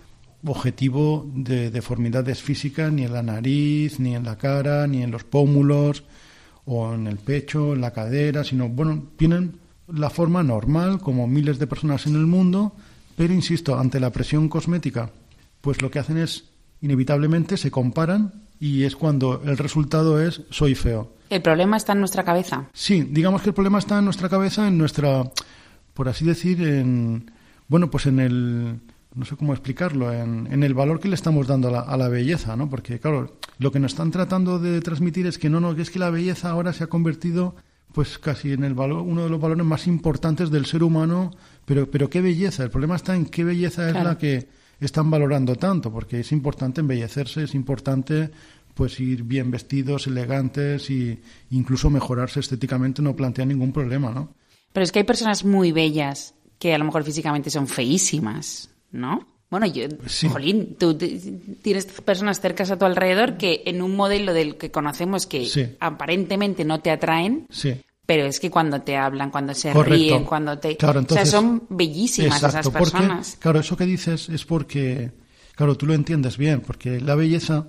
[0.45, 5.25] objetivo de deformidades físicas ni en la nariz, ni en la cara, ni en los
[5.25, 6.05] pómulos,
[6.65, 9.59] o en el pecho, en la cadera, sino, bueno, tienen
[9.89, 12.73] la forma normal, como miles de personas en el mundo,
[13.17, 15.11] pero insisto, ante la presión cosmética,
[15.61, 16.45] pues lo que hacen es,
[16.81, 21.13] inevitablemente, se comparan y es cuando el resultado es soy feo.
[21.31, 22.69] ¿El problema está en nuestra cabeza?
[22.73, 25.25] Sí, digamos que el problema está en nuestra cabeza, en nuestra
[25.97, 27.31] por así decir, en,
[27.69, 28.81] bueno, pues en el,
[29.15, 31.97] no sé cómo explicarlo, en, en el valor que le estamos dando a la, a
[31.97, 32.69] la, belleza, ¿no?
[32.69, 35.91] Porque, claro, lo que nos están tratando de transmitir es que no, no, que es
[35.91, 37.57] que la belleza ahora se ha convertido,
[37.95, 41.31] pues casi en el valor, uno de los valores más importantes del ser humano,
[41.65, 45.57] pero, pero qué belleza, el problema está en qué belleza es la que están valorando
[45.57, 48.31] tanto, porque es importante embellecerse, es importante
[48.75, 54.35] pues ir bien vestidos, elegantes y incluso mejorarse estéticamente no plantea ningún problema, ¿no?
[54.77, 59.27] Pero es que hay personas muy bellas que a lo mejor físicamente son feísimas, ¿no?
[59.49, 59.85] Bueno, yo,
[60.31, 65.27] Jolín, tú tienes personas cercas a tu alrededor que en un modelo del que conocemos
[65.27, 67.47] que aparentemente no te atraen,
[68.05, 70.77] pero es que cuando te hablan, cuando se ríen, cuando te...
[70.79, 73.39] o sea, son bellísimas esas personas.
[73.41, 75.11] claro, eso que dices es porque,
[75.55, 77.69] claro, tú lo entiendes bien, porque la belleza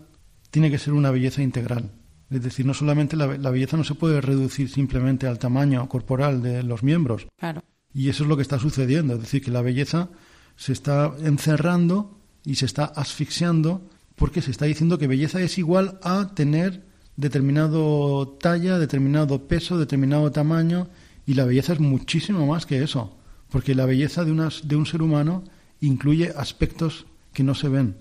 [0.52, 1.89] tiene que ser una belleza integral.
[2.30, 6.63] Es decir, no solamente la, belleza no se puede reducir simplemente al tamaño corporal de
[6.63, 7.28] los miembros.
[7.38, 7.63] Claro.
[7.94, 9.13] Y eso es lo que está sucediendo.
[9.13, 10.10] Es decir, que la belleza
[10.56, 16.00] se está encerrando y se está asfixiando porque se está diciendo que belleza es igual
[16.04, 16.86] a tener
[17.16, 20.90] determinado talla, determinado peso, determinado tamaño.
[21.26, 23.18] Y la belleza es muchísimo más que eso.
[23.50, 25.44] Porque la belleza de, unas, de un ser humano
[25.80, 27.98] incluye aspectos que no se ven.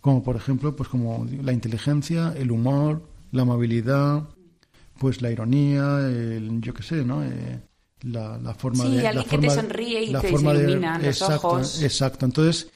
[0.00, 4.28] Como por ejemplo, pues como la inteligencia, el humor, la amabilidad,
[4.98, 7.24] pues la ironía, el, yo qué sé, ¿no?
[7.24, 7.60] Eh,
[8.02, 9.08] la, la, forma sí, de...
[9.08, 11.82] alguien que te sonríe y te ilumina los exacto, ojos.
[11.82, 12.26] Exacto.
[12.26, 12.70] Entonces,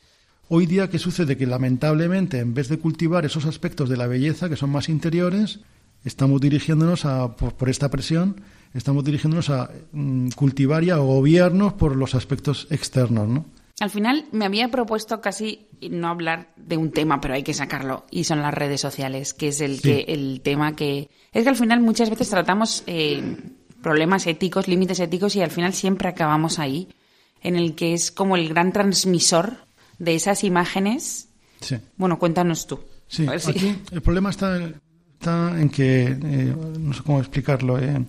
[0.48, 1.36] hoy día, ¿qué sucede?
[1.36, 5.60] Que lamentablemente, en vez de cultivar esos aspectos de la belleza que son más interiores,
[6.04, 8.40] estamos dirigiéndonos a, por, esta presión
[8.74, 13.46] estamos dirigiéndonos a mm, cultivar y a gobiernos por los aspectos externos, ¿no?
[13.78, 18.06] Al final me había propuesto casi no hablar de un tema, pero hay que sacarlo,
[18.10, 21.10] y son las redes sociales, que es el, que, el tema que...
[21.32, 23.36] Es que al final muchas veces tratamos eh,
[23.82, 26.88] problemas éticos, límites éticos, y al final siempre acabamos ahí,
[27.42, 29.58] en el que es como el gran transmisor
[29.98, 31.28] de esas imágenes.
[31.60, 31.76] Sí.
[31.98, 32.80] Bueno, cuéntanos tú.
[33.08, 34.58] Sí, aquí el problema está,
[35.12, 38.04] está en que, eh, no sé cómo explicarlo, eh,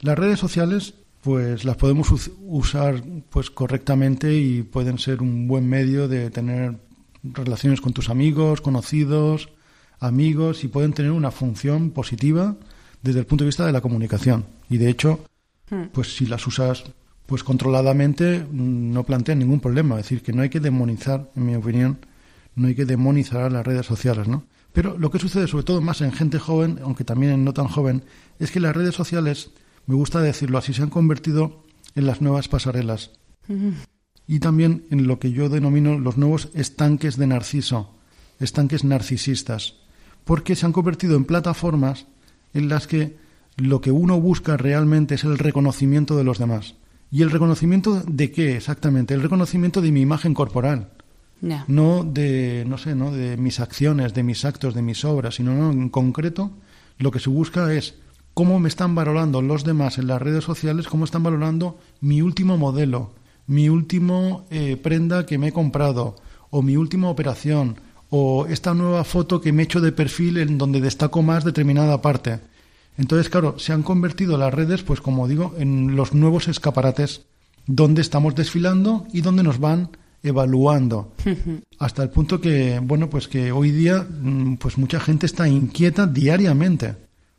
[0.00, 0.94] las redes sociales
[1.28, 2.08] pues las podemos
[2.40, 6.78] usar pues correctamente y pueden ser un buen medio de tener
[7.22, 9.50] relaciones con tus amigos, conocidos,
[10.00, 12.56] amigos y pueden tener una función positiva
[13.02, 14.46] desde el punto de vista de la comunicación.
[14.70, 15.20] Y de hecho,
[15.68, 15.88] hmm.
[15.92, 16.84] pues si las usas
[17.26, 21.44] pues controladamente mm, no plantean ningún problema, es decir, que no hay que demonizar, en
[21.44, 21.98] mi opinión,
[22.54, 24.44] no hay que demonizar a las redes sociales, ¿no?
[24.72, 27.68] Pero lo que sucede sobre todo más en gente joven, aunque también en no tan
[27.68, 28.02] joven,
[28.38, 29.50] es que las redes sociales
[29.88, 33.10] me gusta decirlo así, se han convertido en las nuevas pasarelas
[34.26, 37.96] y también en lo que yo denomino los nuevos estanques de narciso,
[38.38, 39.76] estanques narcisistas,
[40.24, 42.06] porque se han convertido en plataformas
[42.52, 43.16] en las que
[43.56, 46.74] lo que uno busca realmente es el reconocimiento de los demás.
[47.10, 49.14] ¿Y el reconocimiento de qué exactamente?
[49.14, 50.90] El reconocimiento de mi imagen corporal.
[51.66, 55.70] No de, no sé, no de mis acciones, de mis actos, de mis obras, sino
[55.70, 56.50] en concreto
[56.98, 57.94] lo que se busca es
[58.38, 62.56] cómo me están valorando los demás en las redes sociales, cómo están valorando mi último
[62.56, 63.10] modelo,
[63.48, 66.14] mi último eh, prenda que me he comprado,
[66.50, 70.56] o mi última operación, o esta nueva foto que me he hecho de perfil en
[70.56, 72.38] donde destaco más determinada parte.
[72.96, 77.22] Entonces, claro, se han convertido las redes, pues como digo, en los nuevos escaparates
[77.66, 79.90] donde estamos desfilando y donde nos van
[80.22, 81.12] evaluando
[81.80, 86.08] hasta el punto que bueno pues que hoy día mm, pues mucha gente está inquieta
[86.08, 86.96] diariamente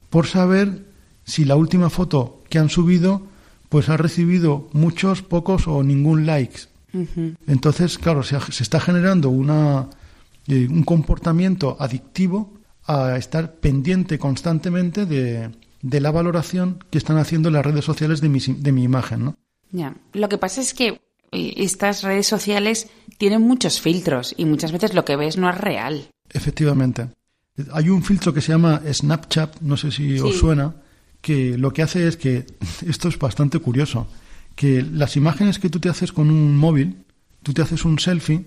[0.09, 0.88] por saber
[1.29, 3.21] si la última foto que han subido
[3.69, 6.61] pues ha recibido muchos, pocos o ningún likes.
[7.45, 9.89] Entonces, claro, se, está generando una,
[10.47, 12.51] eh, un comportamiento adictivo
[12.85, 15.51] a estar pendiente constantemente de,
[15.83, 19.25] de, la valoración que están haciendo las redes sociales de mi, de mi imagen.
[19.25, 19.35] ¿no?
[19.71, 19.95] Ya.
[20.13, 20.99] Lo que pasa es que
[21.31, 22.89] eh, estas redes sociales
[23.19, 26.09] tienen muchos filtros y muchas veces lo que ves no es real.
[26.31, 27.09] Efectivamente.
[27.71, 30.73] Hay un filtro que se llama Snapchat, no sé si os suena,
[31.21, 32.45] que lo que hace es que,
[32.85, 34.07] esto es bastante curioso,
[34.55, 36.97] que las imágenes que tú te haces con un móvil,
[37.43, 38.45] tú te haces un selfie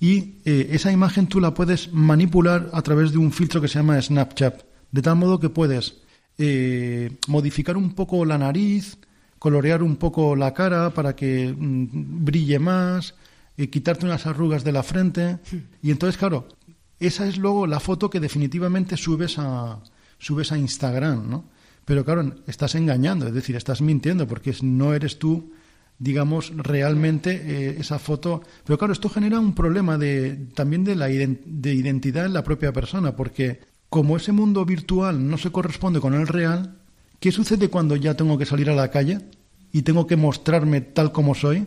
[0.00, 3.78] y eh, esa imagen tú la puedes manipular a través de un filtro que se
[3.78, 6.02] llama Snapchat, de tal modo que puedes
[6.38, 8.98] eh, modificar un poco la nariz,
[9.38, 13.14] colorear un poco la cara para que mm, brille más,
[13.56, 15.38] eh, quitarte unas arrugas de la frente
[15.82, 16.48] y entonces claro,
[16.98, 19.80] esa es luego la foto que definitivamente subes a
[20.18, 21.44] subes a Instagram, ¿no?
[21.84, 25.52] Pero claro, estás engañando, es decir, estás mintiendo porque no eres tú,
[25.98, 28.42] digamos, realmente eh, esa foto.
[28.64, 32.72] Pero claro, esto genera un problema de, también de, la de identidad en la propia
[32.72, 36.78] persona, porque como ese mundo virtual no se corresponde con el real,
[37.20, 39.18] ¿qué sucede cuando ya tengo que salir a la calle
[39.70, 41.66] y tengo que mostrarme tal como soy?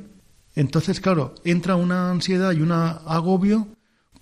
[0.55, 3.67] Entonces, claro, entra una ansiedad y un agobio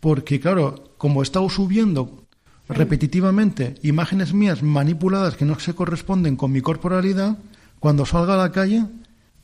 [0.02, 2.25] porque, claro, como he estado subiendo
[2.68, 7.38] repetitivamente imágenes mías manipuladas que no se corresponden con mi corporalidad,
[7.80, 8.86] cuando salga a la calle,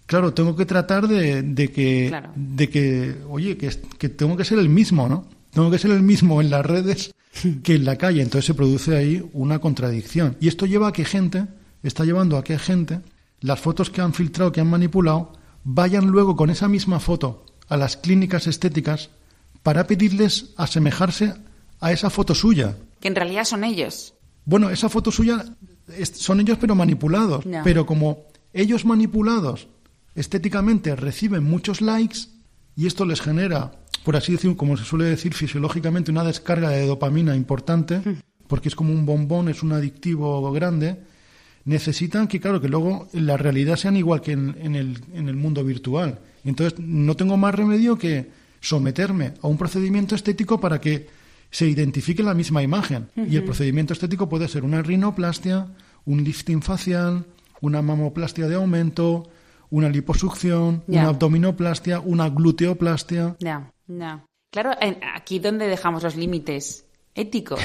[0.06, 4.70] claro, tengo que tratar de, que, de que, oye, que, que tengo que ser el
[4.70, 5.26] mismo, ¿no?
[5.52, 7.14] Tengo que ser el mismo en las redes
[7.64, 8.22] que en la calle.
[8.22, 10.38] Entonces se produce ahí una contradicción.
[10.40, 11.46] Y esto lleva a que gente,
[11.84, 13.02] está llevando a que gente,
[13.42, 17.78] las fotos que han filtrado, que han manipulado, vayan luego con esa misma foto a
[17.78, 19.10] las clínicas estéticas
[19.64, 21.36] para pedirles asemejarse
[21.82, 24.14] a esa foto suya que en realidad son ellos.
[24.46, 25.44] Bueno, esa foto suya
[26.14, 27.44] son ellos pero manipulados.
[27.64, 29.68] Pero como ellos manipulados
[30.16, 32.20] estéticamente reciben muchos likes
[32.76, 33.72] y esto les genera,
[34.06, 38.20] por así decir, como se suele decir fisiológicamente, una descarga de dopamina importante, hmm.
[38.48, 41.00] porque es como un bombón, es un adictivo grande,
[41.66, 45.64] necesitan que, claro, que luego la realidad sean igual que en, el, en el mundo
[45.64, 46.20] virtual.
[46.44, 51.08] Entonces, no tengo más remedio que someterme a un procedimiento estético para que
[51.52, 53.10] se identifique la misma imagen.
[53.16, 55.68] Y el procedimiento estético puede ser una rinoplastia,
[56.06, 57.26] un lifting facial,
[57.60, 59.30] una mamoplastia de aumento,
[59.70, 63.36] una liposucción, una abdominoplastia, una gluteoplastia.
[63.40, 64.26] Ya, ya.
[64.50, 64.72] Claro,
[65.16, 66.86] aquí donde dejamos los límites
[67.16, 67.60] éticos.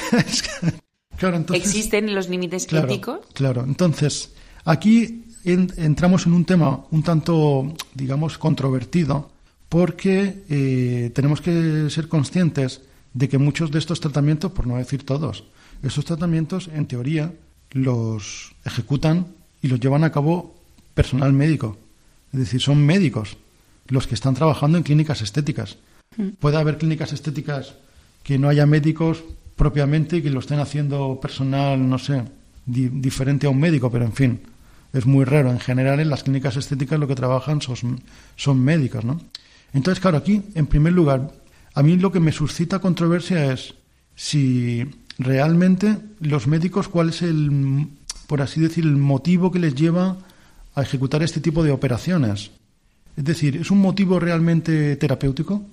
[1.17, 3.21] claro, entonces, ¿Existen los límites éticos?
[3.35, 9.31] Claro, entonces aquí entramos en un tema un tanto, digamos, controvertido,
[9.69, 12.83] porque eh, tenemos que ser conscientes
[13.17, 15.45] de que muchos de estos tratamientos, por no decir todos,
[15.83, 17.33] esos tratamientos en teoría
[17.73, 19.29] los ejecutan
[19.63, 20.55] y los llevan a cabo
[20.93, 21.79] personal médico.
[22.35, 23.39] Es decir, son médicos
[23.89, 25.79] los que están trabajando en clínicas estéticas.
[26.19, 26.37] Mm.
[26.39, 27.75] Puede haber clínicas estéticas
[28.23, 29.25] que no haya médicos
[29.57, 32.23] propiamente y que lo estén haciendo personal, no sé,
[32.67, 34.41] diferente a un médico, pero en fin,
[34.93, 35.51] es muy raro.
[35.51, 38.03] En general, en las clínicas estéticas lo que trabajan son,
[38.37, 39.23] son médicos, ¿no?
[39.73, 41.33] Entonces, claro, aquí, en primer lugar,
[41.77, 43.75] a mí lo que me suscita controversia es
[44.15, 47.87] si realmente los médicos, cuál es el,
[48.27, 50.17] por así decir, el motivo que les lleva
[50.75, 52.51] a ejecutar este tipo de operaciones.
[53.15, 55.67] Es decir, ¿es un motivo realmente terapéutico?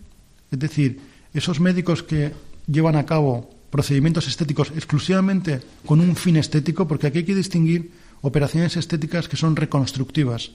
[0.51, 0.99] Es decir,
[1.33, 2.33] esos médicos que
[2.67, 7.91] llevan a cabo procedimientos estéticos exclusivamente con un fin estético, porque aquí hay que distinguir
[8.19, 10.51] operaciones estéticas que son reconstructivas,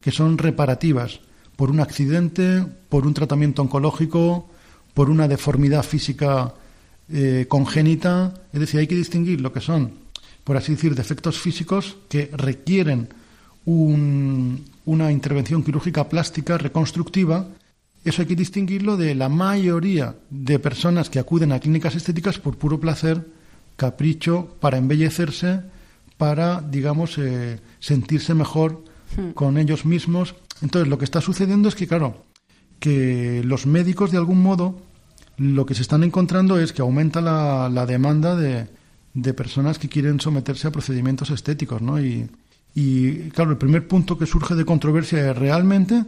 [0.00, 1.20] que son reparativas
[1.56, 4.50] por un accidente, por un tratamiento oncológico,
[4.96, 6.54] por una deformidad física
[7.12, 8.32] eh, congénita.
[8.50, 9.92] Es decir, hay que distinguir lo que son,
[10.42, 13.10] por así decir, defectos físicos que requieren
[13.66, 17.46] una intervención quirúrgica plástica reconstructiva.
[18.06, 22.56] Eso hay que distinguirlo de la mayoría de personas que acuden a clínicas estéticas por
[22.56, 23.26] puro placer,
[23.76, 25.60] capricho, para embellecerse,
[26.16, 28.82] para, digamos, eh, sentirse mejor
[29.14, 29.32] hmm.
[29.32, 30.36] con ellos mismos.
[30.62, 32.24] Entonces, lo que está sucediendo es que, claro,
[32.78, 34.80] que los médicos, de algún modo,
[35.38, 38.66] lo que se están encontrando es que aumenta la, la demanda de,
[39.14, 42.00] de, personas que quieren someterse a procedimientos estéticos, ¿no?
[42.00, 42.28] Y,
[42.74, 46.04] y, claro, el primer punto que surge de controversia es realmente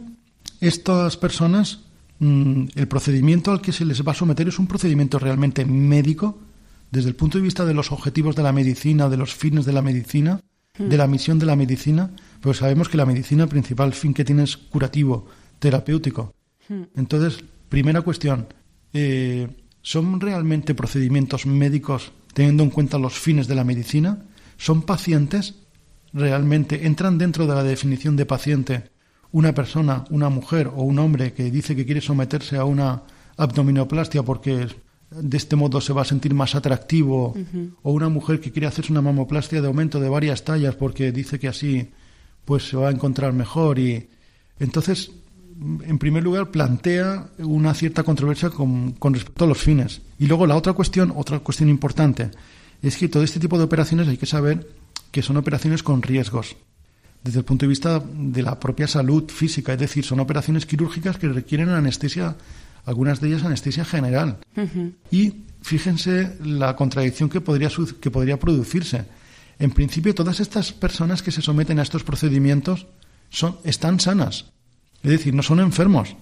[0.61, 1.81] estas personas,
[2.19, 6.39] mm, el procedimiento al que se les va a someter es un procedimiento realmente médico,
[6.91, 9.73] desde el punto de vista de los objetivos de la medicina, de los fines de
[9.73, 10.41] la medicina,
[10.77, 14.23] de la misión de la medicina, pues sabemos que la medicina, el principal fin que
[14.23, 15.27] tiene es curativo,
[15.59, 16.33] terapéutico.
[16.95, 18.47] Entonces, primera cuestión,
[18.93, 19.47] eh,
[19.81, 24.19] ¿son realmente procedimientos médicos teniendo en cuenta los fines de la medicina?
[24.57, 25.55] ¿Son pacientes?
[26.13, 28.83] ¿Realmente entran dentro de la definición de paciente
[29.31, 33.03] una persona, una mujer o un hombre que dice que quiere someterse a una
[33.37, 34.67] abdominoplastia porque
[35.11, 37.35] de este modo se va a sentir más atractivo,
[37.81, 41.39] o una mujer que quiere hacerse una mamoplastia de aumento de varias tallas porque dice
[41.39, 41.89] que así
[42.45, 44.09] pues se va a encontrar mejor y
[44.59, 45.11] entonces
[45.59, 50.47] en primer lugar plantea una cierta controversia con, con respecto a los fines y luego
[50.47, 52.31] la otra cuestión otra cuestión importante
[52.81, 54.67] es que todo este tipo de operaciones hay que saber
[55.11, 56.55] que son operaciones con riesgos
[57.23, 61.17] desde el punto de vista de la propia salud física, es decir, son operaciones quirúrgicas
[61.17, 62.35] que requieren anestesia
[62.85, 64.37] algunas de ellas anestesia general.
[65.11, 67.69] Y fíjense la contradicción que podría,
[67.99, 69.05] que podría producirse.
[69.59, 72.87] En principio, todas estas personas que se someten a estos procedimientos
[73.29, 74.45] son, están sanas.
[75.03, 76.15] Es decir, no son enfermos.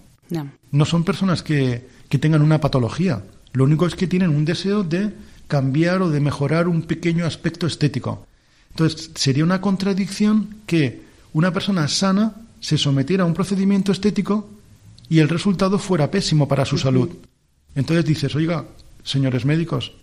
[0.71, 3.23] No, son personas que, que tengan una patología.
[3.53, 5.13] Lo único es que tienen un deseo de
[5.47, 8.27] cambiar o de mejorar un pequeño aspecto estético.
[8.71, 11.01] Entonces, sería una contradicción que
[11.33, 14.49] una persona sana se sometiera a un procedimiento estético
[15.09, 17.09] y el resultado fuera pésimo para su salud.
[17.75, 18.65] Entonces dices, oiga,
[19.03, 19.93] señores médicos,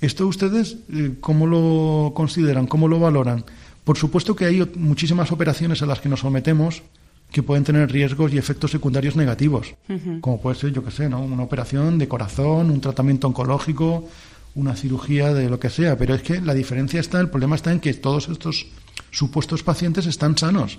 [0.00, 3.44] ¿esto ustedes eh, cómo lo consideran, cómo lo valoran?
[3.84, 6.82] Por supuesto que hay muchísimas operaciones a las que nos sometemos
[7.30, 9.74] que pueden tener riesgos y efectos secundarios negativos,
[10.20, 11.20] como puede ser, yo qué sé, ¿no?
[11.20, 14.08] una operación de corazón, un tratamiento oncológico,
[14.54, 17.70] una cirugía de lo que sea, pero es que la diferencia está, el problema está
[17.70, 18.66] en que todos estos
[19.10, 20.78] supuestos pacientes están sanos.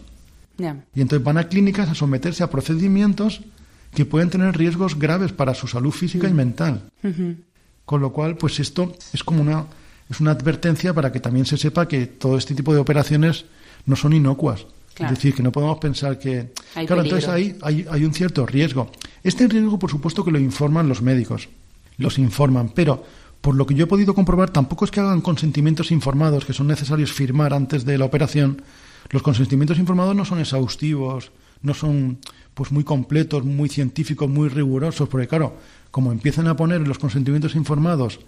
[0.93, 3.41] Y entonces van a clínicas a someterse a procedimientos
[3.93, 6.89] que pueden tener riesgos graves para su salud física y mental.
[7.85, 9.65] Con lo cual, pues esto es como una,
[10.09, 13.45] es una advertencia para que también se sepa que todo este tipo de operaciones
[13.85, 14.65] no son inocuas.
[14.99, 16.51] Es decir, que no podemos pensar que...
[16.85, 18.91] claro, entonces ahí hay, hay un cierto riesgo.
[19.23, 21.49] Este riesgo, por supuesto, que lo informan los médicos.
[21.97, 23.03] Los informan, pero
[23.41, 26.67] por lo que yo he podido comprobar, tampoco es que hagan consentimientos informados que son
[26.67, 28.61] necesarios firmar antes de la operación.
[29.09, 31.31] Los consentimientos informados no son exhaustivos,
[31.61, 32.19] no son
[32.53, 35.57] pues muy completos, muy científicos, muy rigurosos, porque claro,
[35.91, 38.19] como empiezan a poner en los consentimientos informados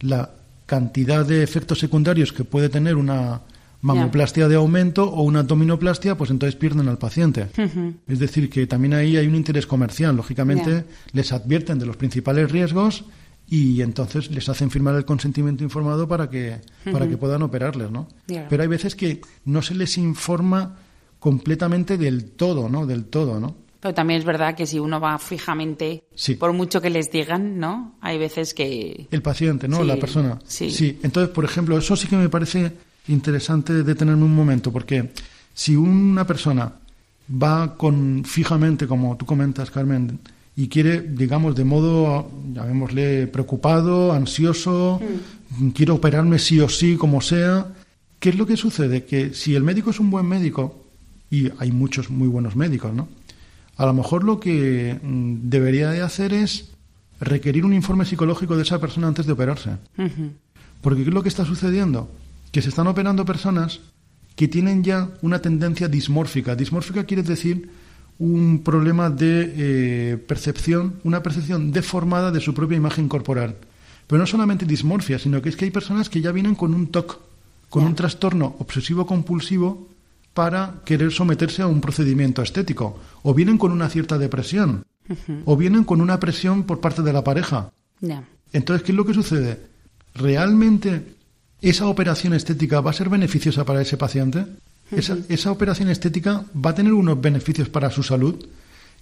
[0.00, 0.30] la
[0.66, 3.40] cantidad de efectos secundarios que puede tener una
[3.80, 7.48] mamoplastia de aumento o una abdominoplastia, pues entonces pierden al paciente.
[8.06, 10.16] Es decir, que también ahí hay un interés comercial.
[10.16, 13.04] Lógicamente, les advierten de los principales riesgos
[13.46, 16.60] y entonces les hacen firmar el consentimiento informado para que,
[16.90, 18.08] para que puedan operarles, ¿no?
[18.26, 20.76] Pero hay veces que no se les informa
[21.18, 22.86] completamente del todo, ¿no?
[22.86, 23.56] Del todo, ¿no?
[23.80, 26.02] Pero también es verdad que si uno va fijamente,
[26.40, 27.96] por mucho que les digan, ¿no?
[28.00, 29.06] Hay veces que...
[29.10, 29.84] El paciente, ¿no?
[29.84, 30.40] La persona.
[30.44, 30.70] Sí.
[30.72, 30.98] sí.
[31.04, 32.72] Entonces, por ejemplo, eso sí que me parece
[33.08, 35.12] interesante detenerme un momento, porque
[35.54, 36.72] si una persona
[37.30, 40.18] va con fijamente, como tú comentas, Carmen,
[40.56, 45.00] y quiere, digamos, de modo, llamémosle, preocupado, ansioso,
[45.58, 45.68] mm.
[45.68, 47.68] quiero operarme sí o sí, como sea,
[48.18, 49.04] ¿qué es lo que sucede?
[49.04, 50.84] Que si el médico es un buen médico,
[51.30, 53.08] y hay muchos muy buenos médicos, ¿no?
[53.76, 56.70] A lo mejor lo que mm, debería de hacer es
[57.20, 59.70] requerir un informe psicológico de esa persona antes de operarse.
[60.80, 62.10] Porque ¿qué es lo que está sucediendo?
[62.52, 63.80] Que se están operando personas
[64.38, 66.54] que tienen ya una tendencia dismórfica.
[66.54, 67.68] Dismórfica quiere decir
[68.18, 73.56] un problema de eh, percepción, una percepción deformada de su propia imagen corporal.
[74.06, 76.86] Pero no solamente dismorfia, sino que es que hay personas que ya vienen con un
[76.88, 77.20] TOC,
[77.68, 79.88] con un trastorno obsesivo-compulsivo
[80.34, 82.98] para querer someterse a un procedimiento estético.
[83.22, 84.84] O vienen con una cierta depresión,
[85.44, 87.72] o vienen con una presión por parte de la pareja.
[88.52, 89.60] Entonces, ¿qué es lo que sucede?
[90.14, 91.17] ¿Realmente
[91.62, 94.44] esa operación estética va a ser beneficiosa para ese paciente?
[94.90, 98.36] esa, esa, operación estética va a tener unos beneficios para su salud.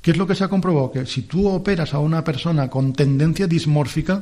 [0.02, 0.92] ¿Qué es lo que se ha comprobado?
[0.92, 4.20] Que si tú operas a una persona con tendencia dismórfica,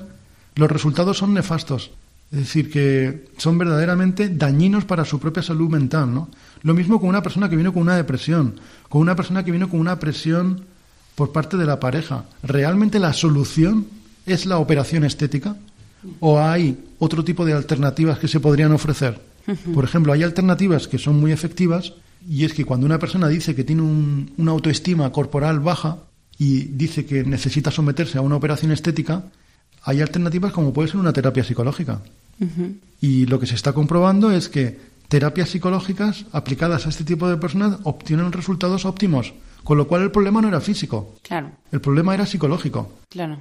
[0.56, 1.90] los resultados son nefastos.
[2.32, 6.28] Es decir, que son verdaderamente dañinos para su propia salud mental, ¿no?
[6.62, 9.68] Lo mismo con una persona que viene con una depresión, con una persona que viene
[9.68, 10.64] con una presión
[11.14, 12.24] por parte de la pareja.
[12.42, 13.86] ¿Realmente la solución
[14.26, 15.56] es la operación estética?
[16.20, 19.20] ¿O hay otro tipo de alternativas que se podrían ofrecer?
[19.74, 21.92] Por ejemplo, hay alternativas que son muy efectivas
[22.26, 25.98] y es que cuando una persona dice que tiene una autoestima corporal baja
[26.38, 29.24] y dice que necesita someterse a una operación estética,
[29.82, 32.00] hay alternativas como puede ser una terapia psicológica.
[33.00, 34.78] Y lo que se está comprobando es que
[35.08, 40.10] terapias psicológicas aplicadas a este tipo de personas obtienen resultados óptimos, con lo cual el
[40.10, 41.16] problema no era físico.
[41.22, 41.52] Claro.
[41.70, 42.98] El problema era psicológico.
[43.10, 43.38] Claro.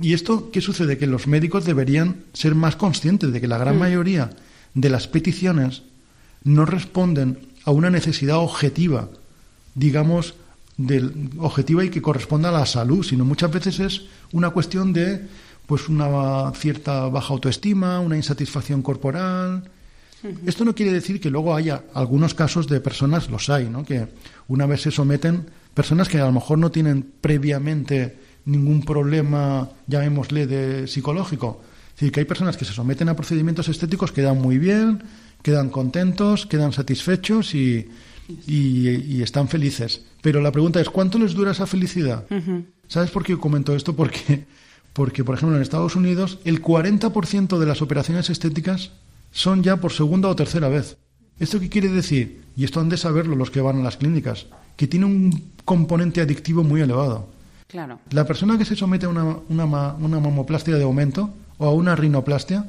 [0.00, 0.98] ¿Y esto qué sucede?
[0.98, 3.80] Que los médicos deberían ser más conscientes de que la gran mm.
[3.80, 4.30] mayoría
[4.74, 5.82] de las peticiones
[6.44, 9.08] no responden a una necesidad objetiva,
[9.74, 10.34] digamos,
[10.78, 14.02] del, objetiva y que corresponda a la salud, sino muchas veces es
[14.32, 15.26] una cuestión de
[15.66, 19.68] pues una cierta baja autoestima, una insatisfacción corporal.
[20.46, 23.84] Esto no quiere decir que luego haya algunos casos de personas, los hay, ¿no?
[23.84, 24.08] que
[24.48, 28.16] una vez se someten, personas que a lo mejor no tienen previamente
[28.48, 33.68] ningún problema, llamémosle, de psicológico, es decir, que hay personas que se someten a procedimientos
[33.68, 35.02] estéticos, quedan muy bien,
[35.42, 37.88] quedan contentos, quedan satisfechos y,
[38.46, 40.02] y, están felices.
[40.22, 42.24] Pero la pregunta es, ¿cuánto les dura esa felicidad?
[42.86, 43.96] ¿Sabes por qué comento esto?
[43.96, 44.46] Porque,
[44.92, 48.92] porque, por ejemplo, en Estados Unidos el 40% de las operaciones estéticas
[49.32, 50.96] son ya por segunda o tercera vez.
[51.38, 52.42] ¿Esto qué quiere decir?
[52.56, 54.46] Y esto han de saberlo los que van a las clínicas,
[54.76, 57.28] que tiene un componente adictivo muy elevado.
[57.68, 58.00] Claro.
[58.10, 59.64] La persona que se somete a una, una,
[59.94, 62.66] una mamoplastia de aumento o a una rinoplastia,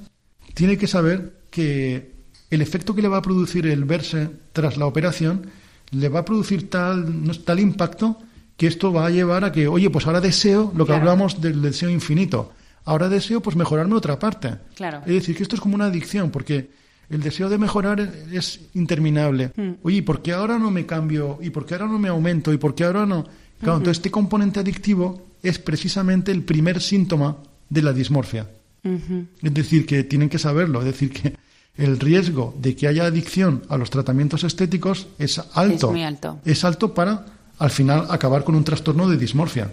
[0.54, 2.12] tiene que saber que
[2.50, 5.48] el efecto que le va a producir el verse tras la operación
[5.92, 8.18] le va a producir tal, tal impacto
[8.58, 11.62] que esto va a llevar a que, oye, pues ahora deseo lo que hablamos del
[11.62, 12.52] deseo infinito.
[12.84, 14.56] Ahora deseo pues mejorarme otra parte.
[14.76, 15.00] Claro.
[15.06, 16.70] Es decir, que esto es como una adicción, porque
[17.10, 19.52] el deseo de mejorar es interminable.
[19.56, 19.76] Hmm.
[19.82, 21.40] Oye, ¿y por qué ahora no me cambio?
[21.42, 22.52] ¿Y por qué ahora no me aumento?
[22.52, 23.26] ¿Y por qué ahora no?
[23.60, 27.38] Claro, entonces este componente adictivo es precisamente el primer síntoma
[27.70, 28.50] de la dismorfia.
[28.84, 31.36] Es decir, que tienen que saberlo, es decir, que
[31.78, 35.88] el riesgo de que haya adicción a los tratamientos estéticos es alto.
[35.88, 36.40] Es muy alto.
[36.46, 37.26] Es alto para,
[37.58, 39.70] al final, acabar con un trastorno de dismorfia.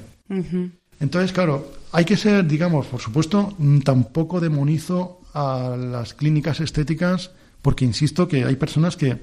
[1.01, 7.31] Entonces, claro, hay que ser, digamos, por supuesto, tampoco demonizo a las clínicas estéticas,
[7.63, 9.19] porque insisto que hay personas que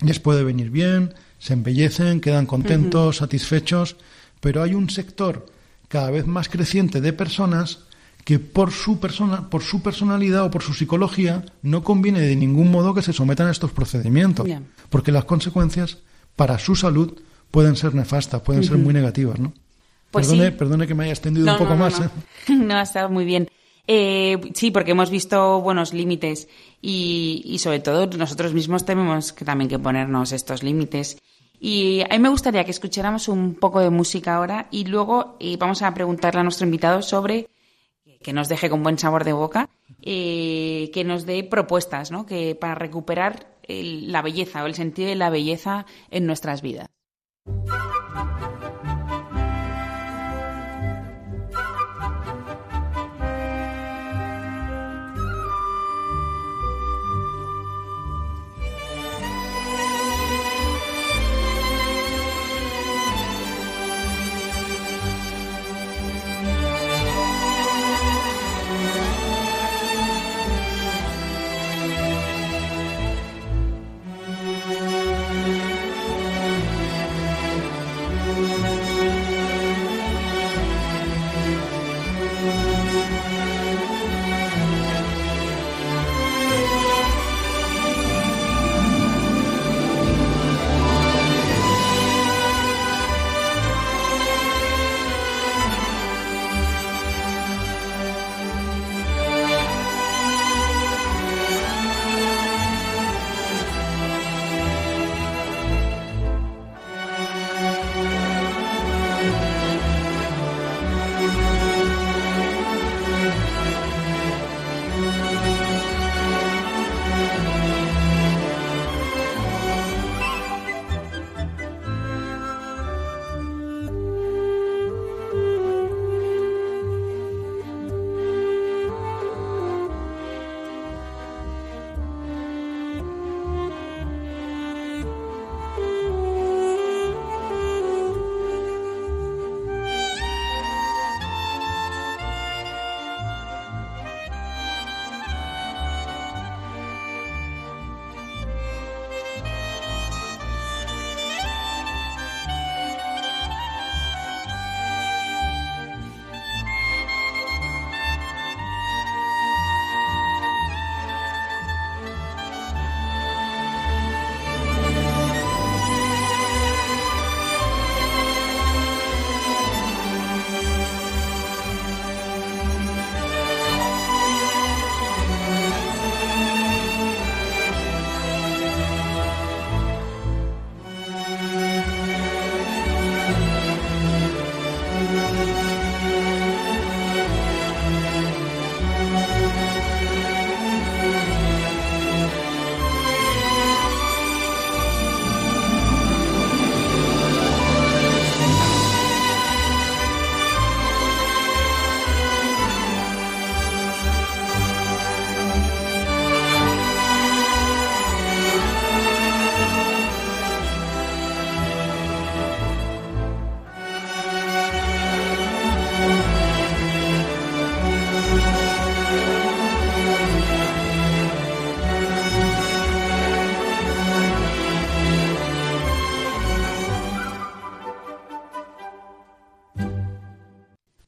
[0.00, 3.96] les puede venir bien, se embellecen, quedan contentos, satisfechos,
[4.40, 5.46] pero hay un sector
[5.88, 7.80] cada vez más creciente de personas
[8.24, 12.70] que por su, persona, por su personalidad o por su psicología no conviene de ningún
[12.70, 14.46] modo que se sometan a estos procedimientos,
[14.88, 15.98] porque las consecuencias
[16.36, 17.20] para su salud
[17.50, 19.52] pueden ser nefastas, pueden ser muy negativas, ¿no?
[20.12, 22.00] Pues perdone, perdone que me haya extendido un poco más.
[22.00, 22.08] ¿eh?
[22.54, 23.48] No, ha estado muy bien.
[23.88, 26.46] Eh, sí, porque hemos visto buenos límites
[26.80, 31.16] y, y, sobre todo nosotros mismos tenemos que, también que ponernos estos límites.
[31.64, 35.56] Y a mí me gustaría que escucháramos un poco de música ahora y luego eh,
[35.56, 37.48] vamos a preguntarle a nuestro invitado sobre
[38.20, 39.70] que nos deje con buen sabor de boca,
[40.02, 42.26] eh, que nos dé propuestas, ¿no?
[42.26, 46.88] Que para recuperar la belleza o el sentido de la belleza en nuestras vidas.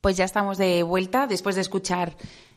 [0.05, 2.15] Pues ya estamos de vuelta después de escuchar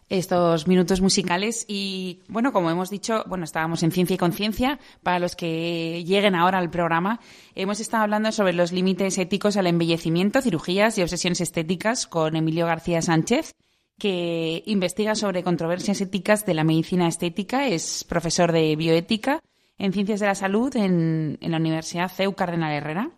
[0.10, 1.64] estos minutos musicales.
[1.70, 6.36] Y bueno, como hemos dicho, bueno, estábamos en Ciencia y Conciencia, para los que lleguen
[6.36, 7.22] ahora al programa,
[7.56, 12.66] hemos estado hablando sobre los límites éticos al embellecimiento, cirugías y obsesiones estéticas con Emilio
[12.66, 13.54] García Sánchez,
[13.98, 19.39] que investiga sobre controversias éticas de la medicina estética, es profesor de bioética
[19.78, 23.12] en Ciencias de la Salud en, en la Universidad CEU Cardenal Herrera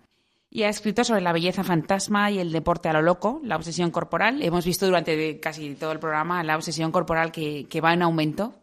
[0.52, 3.92] y ha escrito sobre la belleza fantasma y el deporte a lo loco, la obsesión
[3.92, 4.42] corporal.
[4.42, 8.56] Hemos visto durante casi todo el programa la obsesión corporal que, va en aumento.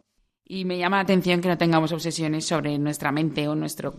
[0.49, 3.95] Y me llama la atención que no tengamos obsesiones sobre nuestra mente o, nuestro,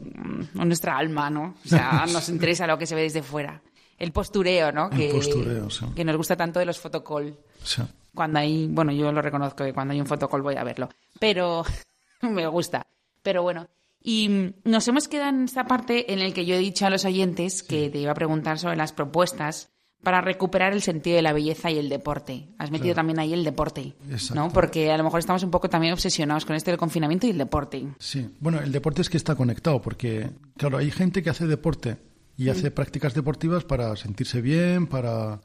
[0.59, 1.55] o nuestra alma, ¿no?
[1.64, 3.61] O sea, nos interesa lo que se ve desde fuera.
[3.99, 4.89] El postureo, ¿no?
[4.89, 5.84] Que, el postureo, sí.
[5.95, 7.36] Que nos gusta tanto de los fotocall.
[7.62, 7.82] Sí.
[8.14, 10.89] Cuando hay, bueno, yo lo reconozco que cuando hay un fotocall voy a verlo.
[11.18, 11.64] Pero
[12.22, 12.86] me gusta.
[13.22, 13.68] Pero bueno,
[14.09, 17.05] y nos hemos quedado en esta parte en la que yo he dicho a los
[17.05, 19.69] oyentes que te iba a preguntar sobre las propuestas
[20.03, 22.49] para recuperar el sentido de la belleza y el deporte.
[22.57, 23.97] Has metido también ahí el deporte,
[24.35, 24.49] ¿no?
[24.49, 27.37] Porque a lo mejor estamos un poco también obsesionados con este del confinamiento y el
[27.37, 27.87] deporte.
[27.99, 31.99] Sí, bueno, el deporte es que está conectado, porque, claro, hay gente que hace deporte
[32.35, 35.43] y hace prácticas deportivas para sentirse bien, para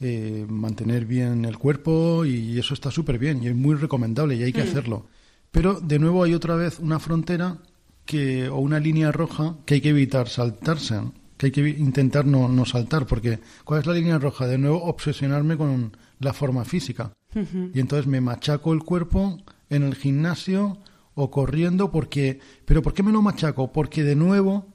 [0.00, 4.42] eh, mantener bien el cuerpo y eso está súper bien y es muy recomendable y
[4.42, 4.68] hay que mm.
[4.68, 5.06] hacerlo.
[5.52, 7.58] Pero de nuevo hay otra vez una frontera
[8.04, 11.00] que, o una línea roja que hay que evitar saltarse,
[11.36, 14.46] que hay que intentar no, no saltar, porque ¿cuál es la línea roja?
[14.46, 17.12] De nuevo, obsesionarme con la forma física.
[17.34, 19.38] Y entonces me machaco el cuerpo
[19.68, 20.78] en el gimnasio
[21.14, 23.72] o corriendo, porque, pero ¿por qué me lo machaco?
[23.72, 24.66] Porque de nuevo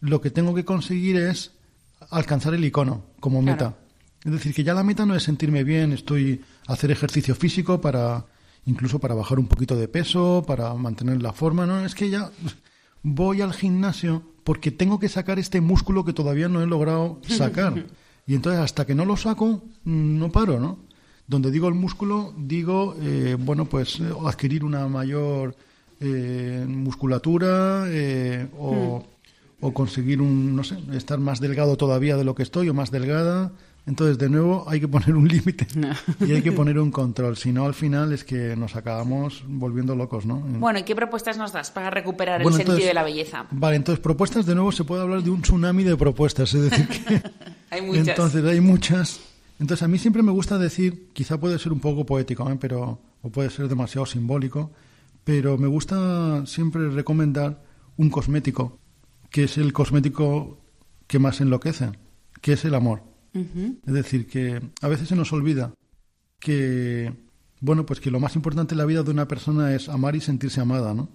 [0.00, 1.52] lo que tengo que conseguir es
[2.10, 3.76] alcanzar el icono como meta.
[4.24, 8.24] Es decir, que ya la meta no es sentirme bien, estoy hacer ejercicio físico para
[8.66, 12.30] incluso para bajar un poquito de peso, para mantener la forma, no, es que ya
[13.04, 17.86] voy al gimnasio porque tengo que sacar este músculo que todavía no he logrado sacar.
[18.26, 20.78] Y entonces hasta que no lo saco, no paro, ¿no?
[21.26, 25.54] Donde digo el músculo, digo, eh, bueno, pues eh, adquirir una mayor
[26.00, 27.84] eh, musculatura
[28.56, 29.02] o, hmm.
[29.60, 32.90] o, conseguir un, no sé, estar más delgado todavía de lo que estoy o más
[32.90, 33.52] delgada.
[33.86, 35.66] Entonces, de nuevo, hay que poner un límite
[36.20, 37.36] y hay que poner un control.
[37.36, 40.36] Si no, al final es que nos acabamos volviendo locos, ¿no?
[40.38, 43.46] Bueno, ¿y qué propuestas nos das para recuperar el sentido de la belleza?
[43.50, 46.54] Vale, entonces, propuestas, de nuevo, se puede hablar de un tsunami de propuestas.
[46.54, 47.22] Es decir, que...
[47.70, 48.08] hay muchas.
[48.08, 49.20] Entonces, hay muchas.
[49.60, 52.56] Entonces, a mí siempre me gusta decir, quizá puede ser un poco poético, ¿eh?
[52.58, 54.70] pero o puede ser demasiado simbólico,
[55.24, 57.62] pero me gusta siempre recomendar
[57.96, 58.78] un cosmético,
[59.30, 60.58] que es el cosmético
[61.06, 61.90] que más enloquece,
[62.40, 63.13] que es el amor.
[63.34, 65.74] Es decir, que a veces se nos olvida
[66.38, 67.12] que,
[67.60, 70.20] bueno, pues que lo más importante en la vida de una persona es amar y
[70.20, 71.08] sentirse amada, ¿no?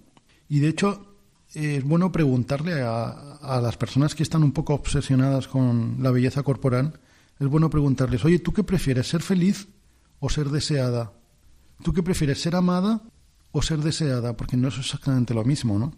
[0.48, 1.16] Y de hecho,
[1.54, 6.42] es bueno preguntarle a, a las personas que están un poco obsesionadas con la belleza
[6.42, 7.00] corporal,
[7.38, 9.68] es bueno preguntarles, oye, ¿tú qué prefieres, ser feliz
[10.18, 11.14] o ser deseada?
[11.82, 13.02] ¿Tú qué prefieres, ser amada
[13.52, 14.36] o ser deseada?
[14.36, 15.94] Porque no es exactamente lo mismo, ¿no?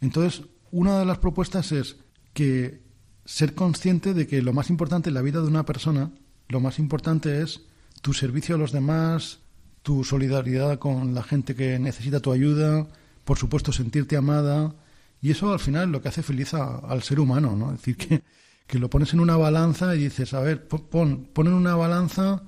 [0.00, 1.96] Entonces, una de las propuestas es
[2.32, 2.87] que
[3.28, 6.10] ser consciente de que lo más importante en la vida de una persona,
[6.48, 7.60] lo más importante es
[8.00, 9.40] tu servicio a los demás,
[9.82, 12.88] tu solidaridad con la gente que necesita tu ayuda,
[13.26, 14.74] por supuesto sentirte amada,
[15.20, 17.70] y eso al final lo que hace feliz al ser humano, ¿no?
[17.74, 18.22] Es decir, que,
[18.66, 22.42] que, lo pones en una balanza y dices, a ver, pon, pon en una balanza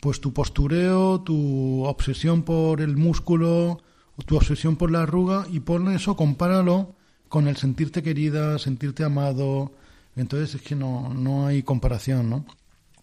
[0.00, 3.82] pues tu postureo, tu obsesión por el músculo,
[4.26, 6.94] tu obsesión por la arruga, y pon eso, compáralo
[7.28, 9.72] con el sentirte querida, sentirte amado,
[10.16, 12.44] entonces es que no, no hay comparación, ¿no?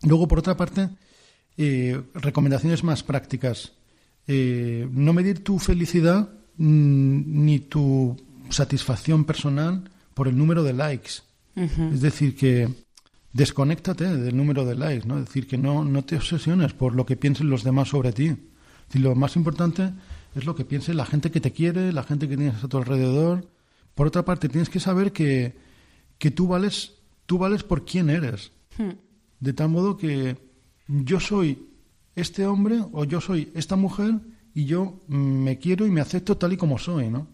[0.04, 0.90] Luego, por otra parte,
[1.58, 3.74] eh, recomendaciones más prácticas.
[4.28, 8.16] Eh, no medir tu felicidad mm, ni tu
[8.50, 11.22] satisfacción personal por el número de likes.
[11.56, 12.70] Es decir, que
[13.34, 15.18] desconéctate del número de likes, ¿no?
[15.18, 18.36] Es decir, que no, no te obsesiones por lo que piensen los demás sobre ti.
[18.94, 19.92] lo más importante
[20.36, 22.78] es lo que piense la gente que te quiere, la gente que tienes a tu
[22.78, 23.50] alrededor.
[23.96, 25.56] Por otra parte, tienes que saber que,
[26.20, 26.97] que tú vales
[27.28, 28.52] tú vales por quién eres.
[28.78, 28.94] Hmm.
[29.40, 30.38] De tal modo que
[30.88, 31.70] yo soy
[32.16, 34.16] este hombre o yo soy esta mujer
[34.56, 37.28] y yo me quiero y me acepto tal y como soy, ¿no?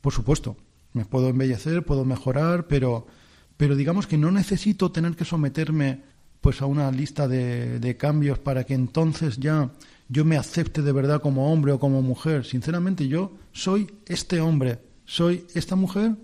[0.00, 0.56] Por supuesto,
[0.92, 3.06] me puedo embellecer, puedo mejorar, pero,
[3.56, 6.02] pero digamos que no necesito tener que someterme
[6.40, 9.70] pues a una lista de, de cambios para que entonces ya
[10.08, 12.44] yo me acepte de verdad como hombre o como mujer.
[12.44, 16.16] Sinceramente, yo soy este hombre, soy esta mujer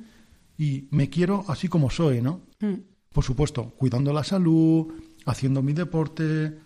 [0.58, 2.42] y me quiero así como soy, ¿no?
[2.60, 2.89] Hmm.
[3.12, 4.86] Por supuesto, cuidando la salud,
[5.26, 6.58] haciendo mi deporte,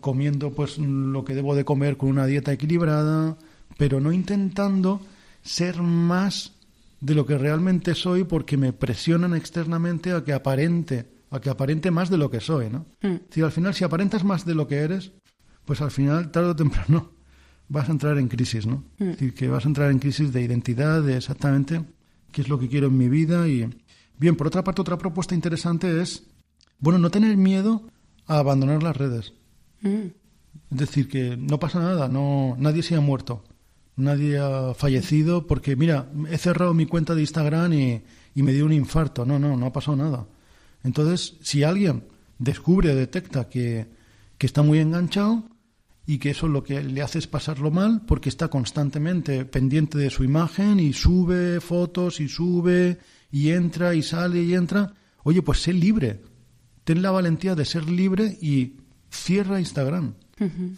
[0.00, 3.36] comiendo pues lo que debo de comer con una dieta equilibrada,
[3.76, 5.00] pero no intentando
[5.42, 6.52] ser más
[7.00, 11.90] de lo que realmente soy porque me presionan externamente a que aparente, a que aparente
[11.90, 12.86] más de lo que soy, ¿no?
[13.02, 13.16] Mm.
[13.30, 15.12] Si al final si aparentas más de lo que eres,
[15.64, 17.10] pues al final, tarde o temprano,
[17.68, 18.84] vas a entrar en crisis, ¿no?
[18.98, 19.02] Mm.
[19.02, 21.82] Es decir, que vas a entrar en crisis de identidad, de exactamente
[22.32, 23.68] qué es lo que quiero en mi vida y...
[24.18, 26.24] Bien, por otra parte, otra propuesta interesante es,
[26.78, 27.82] bueno, no tener miedo
[28.26, 29.32] a abandonar las redes.
[29.82, 30.08] Mm.
[30.70, 33.44] Es decir, que no pasa nada, no, nadie se ha muerto,
[33.96, 38.02] nadie ha fallecido porque, mira, he cerrado mi cuenta de Instagram y,
[38.34, 39.24] y me dio un infarto.
[39.24, 40.26] No, no, no ha pasado nada.
[40.82, 42.04] Entonces, si alguien
[42.38, 43.86] descubre o detecta que,
[44.38, 45.44] que está muy enganchado
[46.06, 50.10] y que eso lo que le hace es pasarlo mal porque está constantemente pendiente de
[50.10, 52.98] su imagen y sube fotos y sube
[53.34, 56.22] y entra y sale y entra, oye, pues sé libre.
[56.84, 58.76] Ten la valentía de ser libre y
[59.10, 60.14] cierra Instagram,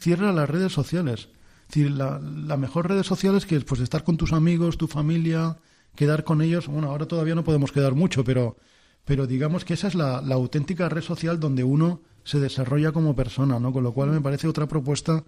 [0.01, 1.29] cierra las redes sociales.
[1.69, 4.87] Es decir, la, la mejor redes sociales que es pues estar con tus amigos, tu
[4.87, 5.59] familia,
[5.95, 6.67] quedar con ellos.
[6.67, 8.57] Bueno, ahora todavía no podemos quedar mucho, pero,
[9.05, 13.15] pero digamos que esa es la, la auténtica red social donde uno se desarrolla como
[13.15, 13.71] persona, ¿no?
[13.71, 15.25] Con lo cual me parece otra propuesta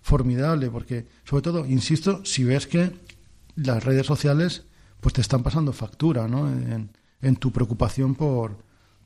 [0.00, 2.90] formidable, porque sobre todo, insisto, si ves que
[3.54, 4.64] las redes sociales
[5.02, 6.48] pues te están pasando factura, ¿no?
[6.48, 6.90] En,
[7.20, 8.56] en tu preocupación por,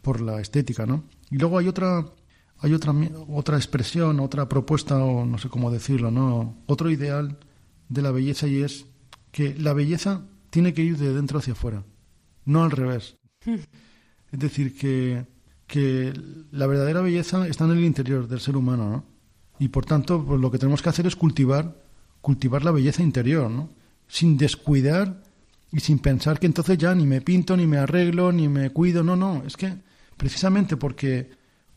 [0.03, 1.05] por la estética, ¿no?
[1.31, 2.05] Y luego hay otra
[2.59, 2.95] hay otra
[3.29, 6.59] otra expresión, otra propuesta o no sé cómo decirlo, ¿no?
[6.67, 7.39] Otro ideal
[7.89, 8.87] de la belleza y es
[9.33, 11.83] que la belleza tiene que ir de dentro hacia afuera,
[12.45, 13.17] no al revés.
[14.33, 15.25] Es decir, que,
[15.69, 16.13] que
[16.51, 19.05] la verdadera belleza está en el interior del ser humano, ¿no?
[19.59, 21.81] Y por tanto, pues lo que tenemos que hacer es cultivar,
[22.21, 23.71] cultivar la belleza interior, ¿no?
[24.09, 25.23] Sin descuidar
[25.77, 29.05] y sin pensar que entonces ya ni me pinto, ni me arreglo, ni me cuido.
[29.05, 29.75] No, no, es que
[30.17, 31.29] precisamente porque,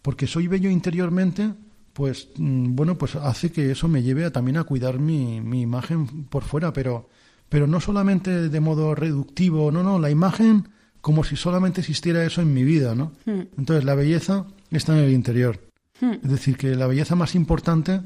[0.01, 1.53] porque soy bello interiormente,
[1.91, 5.59] pues mm, bueno, pues hace que eso me lleve a, también a cuidar mi, mi
[5.59, 7.09] imagen por fuera, pero,
[7.49, 10.69] pero no solamente de modo reductivo, no, no, la imagen
[11.01, 13.11] como si solamente existiera eso en mi vida, ¿no?
[13.25, 15.59] Entonces la belleza está en el interior.
[15.99, 17.99] Es decir, que la belleza más importante,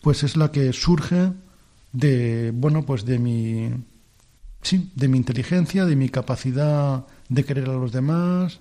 [0.00, 1.32] pues es la que surge
[1.92, 3.70] de, bueno, pues de mi,
[4.62, 8.58] sí, de mi inteligencia, de mi capacidad de querer a los demás,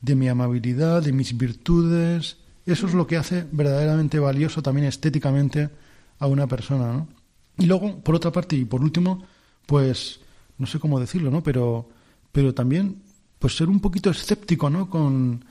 [0.00, 2.36] de mi amabilidad, de mis virtudes.
[2.66, 5.70] Eso es lo que hace verdaderamente valioso también estéticamente
[6.18, 7.08] a una persona, ¿no?
[7.56, 9.24] Y luego, por otra parte, y por último,
[9.66, 10.20] pues,
[10.58, 11.42] no sé cómo decirlo, ¿no?
[11.42, 11.88] Pero,
[12.32, 13.02] pero también,
[13.38, 14.90] pues ser un poquito escéptico, ¿no?
[14.90, 15.44] Con,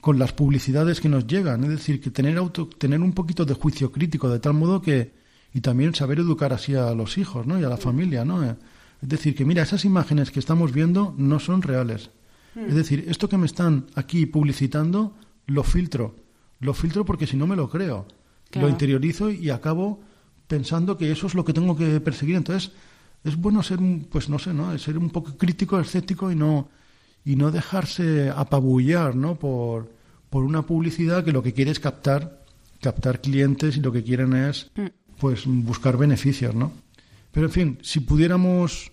[0.00, 1.64] con las publicidades que nos llegan.
[1.64, 5.18] Es decir, que tener, auto, tener un poquito de juicio crítico, de tal modo que.
[5.52, 7.58] Y también saber educar así a los hijos, ¿no?
[7.58, 8.56] Y a la familia, ¿no?
[9.02, 12.10] Es decir, que mira, esas imágenes que estamos viendo no son reales.
[12.56, 16.16] Es decir, esto que me están aquí publicitando, lo filtro.
[16.58, 18.06] Lo filtro porque si no me lo creo.
[18.50, 18.66] Claro.
[18.66, 20.00] Lo interiorizo y acabo
[20.48, 22.36] pensando que eso es lo que tengo que perseguir.
[22.36, 22.72] Entonces,
[23.22, 24.76] es bueno ser, un, pues no sé, ¿no?
[24.78, 26.68] Ser un poco crítico, escéptico y no
[27.24, 29.38] y no dejarse apabullar ¿no?
[29.38, 29.92] por,
[30.30, 32.42] por una publicidad que lo que quiere es captar,
[32.80, 34.70] captar clientes y lo que quieren es
[35.18, 36.72] pues buscar beneficios, ¿no?
[37.32, 38.92] Pero en fin, si pudiéramos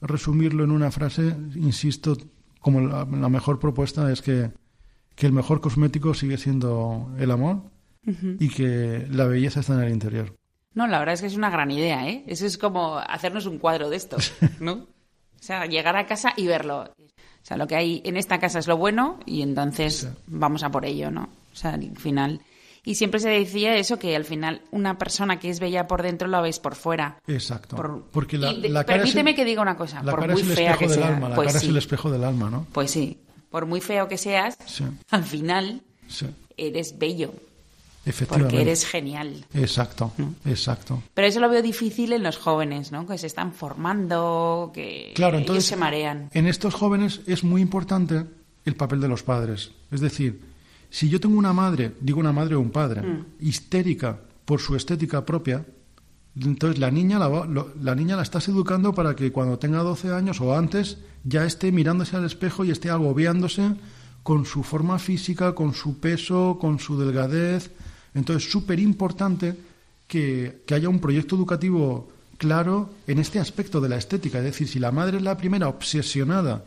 [0.00, 2.16] resumirlo en una frase, insisto,
[2.60, 4.50] como la, la mejor propuesta es que,
[5.14, 7.62] que, el mejor cosmético sigue siendo el amor
[8.06, 8.36] uh -huh.
[8.38, 10.34] y que la belleza está en el interior.
[10.74, 12.24] No, la verdad es que es una gran idea, ¿eh?
[12.26, 14.16] Eso es como hacernos un cuadro de esto,
[14.60, 14.72] ¿no?
[14.72, 16.82] O sea, llegar a casa y verlo.
[16.82, 20.08] O sea, lo que hay en esta casa es lo bueno y entonces sí.
[20.28, 21.24] vamos a por ello, ¿no?
[21.52, 22.40] O sea, al final.
[22.84, 26.26] Y siempre se decía eso, que al final una persona que es bella por dentro
[26.26, 27.18] la veis por fuera.
[27.28, 27.76] Exacto.
[27.76, 28.04] Por...
[28.10, 30.02] Porque la, de, la permíteme el, que diga una cosa.
[30.02, 31.28] La por cara muy es el fea espejo que del sea, alma.
[31.28, 31.66] La pues cara sí.
[31.66, 32.66] es el espejo del alma, ¿no?
[32.72, 33.18] Pues sí.
[33.50, 34.84] Por muy feo que seas, Sí.
[35.10, 36.26] al final Sí.
[36.56, 37.32] eres bello.
[38.04, 38.50] Efectivamente.
[38.56, 39.44] Porque eres genial.
[39.54, 40.12] Exacto,
[40.44, 41.00] exacto.
[41.14, 43.06] Pero eso lo veo difícil en los jóvenes, ¿no?
[43.06, 46.28] Que se están formando, que Claro, ellos entonces se marean.
[46.34, 48.24] en estos jóvenes es muy importante
[48.64, 49.70] el papel de los padres.
[49.92, 50.40] Es decir,
[50.92, 53.24] si yo tengo una madre, digo una madre o un padre, Mm.
[53.40, 55.64] histérica por su estética propia,
[56.38, 59.82] entonces la niña la, va- lo- la niña la estás educando para que cuando tenga
[59.82, 63.74] 12 años o antes ya esté mirándose al espejo y esté agobiándose
[64.22, 67.70] con su forma física, con su peso, con su delgadez.
[68.14, 69.56] Entonces, súper importante
[70.06, 74.38] que, que haya un proyecto educativo claro en este aspecto de la estética.
[74.38, 76.64] Es decir, si la madre es la primera obsesionada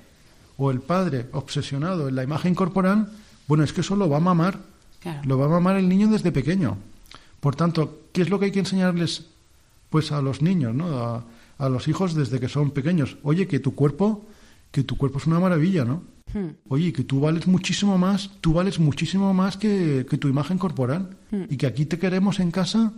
[0.58, 3.12] o el padre obsesionado en la imagen corporal,
[3.48, 4.60] bueno, es que eso lo va a mamar.
[5.00, 5.22] Claro.
[5.26, 6.78] Lo va a mamar el niño desde pequeño.
[7.40, 9.28] Por tanto, ¿qué es lo que hay que enseñarles
[9.90, 10.88] pues a los niños, ¿no?
[10.98, 11.24] A,
[11.58, 13.18] a los hijos desde que son pequeños.
[13.24, 14.26] Oye, que tu cuerpo,
[14.72, 16.04] que tu cuerpo es una maravilla, ¿no?
[16.34, 16.50] Hmm.
[16.68, 21.18] Oye, que tú vales muchísimo más, tú vales muchísimo más que, que tu imagen corporal.
[21.50, 22.94] Y que aquí te queremos en casa,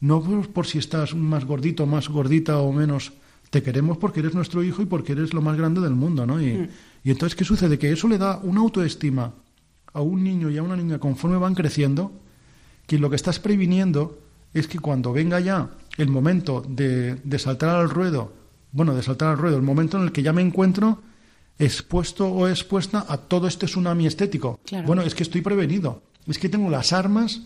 [0.00, 3.12] no por, por si estás más gordito, más gordita o menos.
[3.50, 6.42] Te queremos porque eres nuestro hijo y porque eres lo más grande del mundo, ¿no?
[6.42, 6.68] Y,
[7.04, 7.78] y entonces, ¿qué sucede?
[7.78, 9.32] Que eso le da una autoestima
[9.96, 12.12] a un niño y a una niña conforme van creciendo,
[12.86, 14.18] que lo que estás previniendo
[14.52, 18.32] es que cuando venga ya el momento de, de saltar al ruedo,
[18.72, 21.00] bueno, de saltar al ruedo, el momento en el que ya me encuentro
[21.58, 24.60] expuesto o expuesta a todo este tsunami estético.
[24.84, 27.40] Bueno, es que estoy prevenido, es que tengo las armas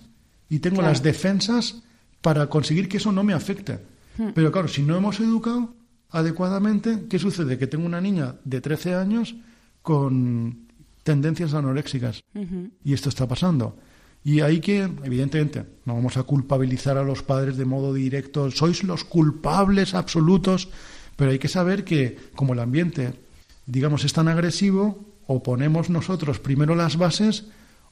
[0.48, 1.82] y tengo las defensas
[2.20, 3.78] para conseguir que eso no me afecte.
[4.18, 4.30] Hmm.
[4.34, 5.72] Pero claro, si no hemos educado
[6.10, 7.58] adecuadamente, ¿qué sucede?
[7.58, 9.36] Que tengo una niña de 13 años
[9.82, 10.69] con
[11.02, 12.22] tendencias anoréxicas.
[12.84, 13.76] Y esto está pasando.
[14.22, 18.84] Y hay que, evidentemente, no vamos a culpabilizar a los padres de modo directo, sois
[18.84, 20.68] los culpables absolutos,
[21.16, 23.14] pero hay que saber que como el ambiente,
[23.66, 27.46] digamos, es tan agresivo, o ponemos nosotros primero las bases,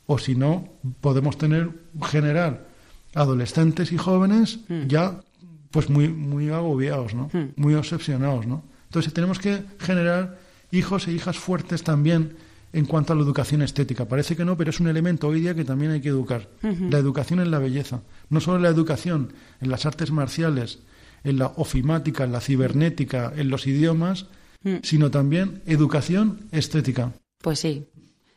[0.06, 0.68] o si no,
[1.00, 1.70] podemos tener,
[2.02, 2.66] generar
[3.14, 4.86] adolescentes y jóvenes hmm.
[4.88, 5.20] ya
[5.70, 7.30] pues muy, muy agobiados, ¿no?
[7.32, 7.52] Hmm.
[7.56, 8.64] Muy obsesionados, ¿no?
[8.86, 10.38] Entonces tenemos que generar
[10.72, 12.36] hijos e hijas fuertes también
[12.78, 14.06] en cuanto a la educación estética.
[14.06, 16.48] Parece que no, pero es un elemento hoy día que también hay que educar.
[16.62, 18.02] La educación en la belleza.
[18.30, 20.78] No solo la educación en las artes marciales,
[21.24, 24.26] en la ofimática, en la cibernética, en los idiomas,
[24.62, 24.76] mm.
[24.82, 27.12] sino también educación estética.
[27.42, 27.88] Pues sí.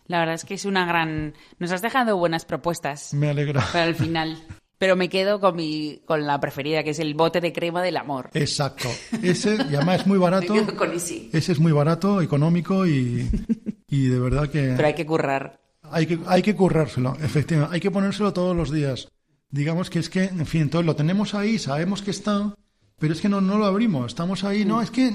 [0.08, 1.36] La verdad es que es una gran.
[1.60, 3.14] Nos has dejado buenas propuestas.
[3.14, 3.64] Me alegra.
[3.72, 4.38] Para el final.
[4.78, 7.98] Pero me quedo con mi con la preferida, que es el bote de crema del
[7.98, 8.32] amor.
[8.34, 8.90] Exacto.
[9.22, 10.56] Ese, y además es muy barato.
[10.56, 11.30] me quedo con ese.
[11.32, 13.30] Ese es muy barato, económico y,
[13.92, 14.74] y de verdad que...
[14.76, 15.60] Pero hay que currar.
[15.92, 17.76] Hay que, hay que currárselo, efectivamente.
[17.76, 19.10] Hay que ponérselo todos los días.
[19.50, 22.56] Digamos que es que, en fin, entonces lo tenemos ahí, sabemos que está,
[22.98, 24.08] pero es que no, no lo abrimos.
[24.08, 25.14] Estamos ahí, no, es que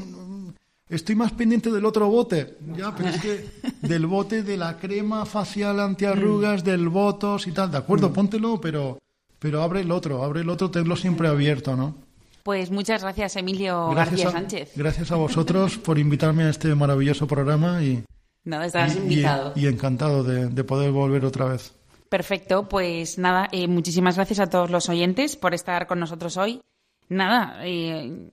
[0.91, 2.59] estoy más pendiente del otro bote.
[2.77, 3.49] Ya, pero es que
[3.81, 7.70] del bote de la crema facial antiarrugas, del botos y tal.
[7.70, 8.99] De acuerdo, póntelo, pero,
[9.39, 11.95] pero abre el otro, abre el otro, tenlo siempre abierto, ¿no?
[12.43, 14.72] Pues muchas gracias, Emilio García Sánchez.
[14.77, 18.05] Gracias a vosotros por invitarme a este maravilloso programa y,
[18.47, 19.53] Nada, estarás invitado.
[19.57, 21.75] Y, encantado de, poder volver otra vez.
[22.09, 26.61] Perfecto, pues nada, eh, muchísimas gracias a todos los oyentes por estar con nosotros hoy.
[27.09, 28.31] Nada, eh,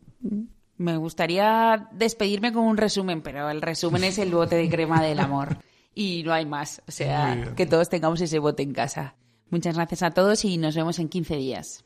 [0.78, 5.20] me gustaría despedirme con un resumen, pero el resumen es el bote de crema del
[5.20, 5.57] amor.
[5.95, 6.82] Y no hay más.
[6.88, 9.14] O sea, que todos tengamos ese bote en casa.
[9.51, 11.86] Muchas gracias a todos y nos vemos en 15 días.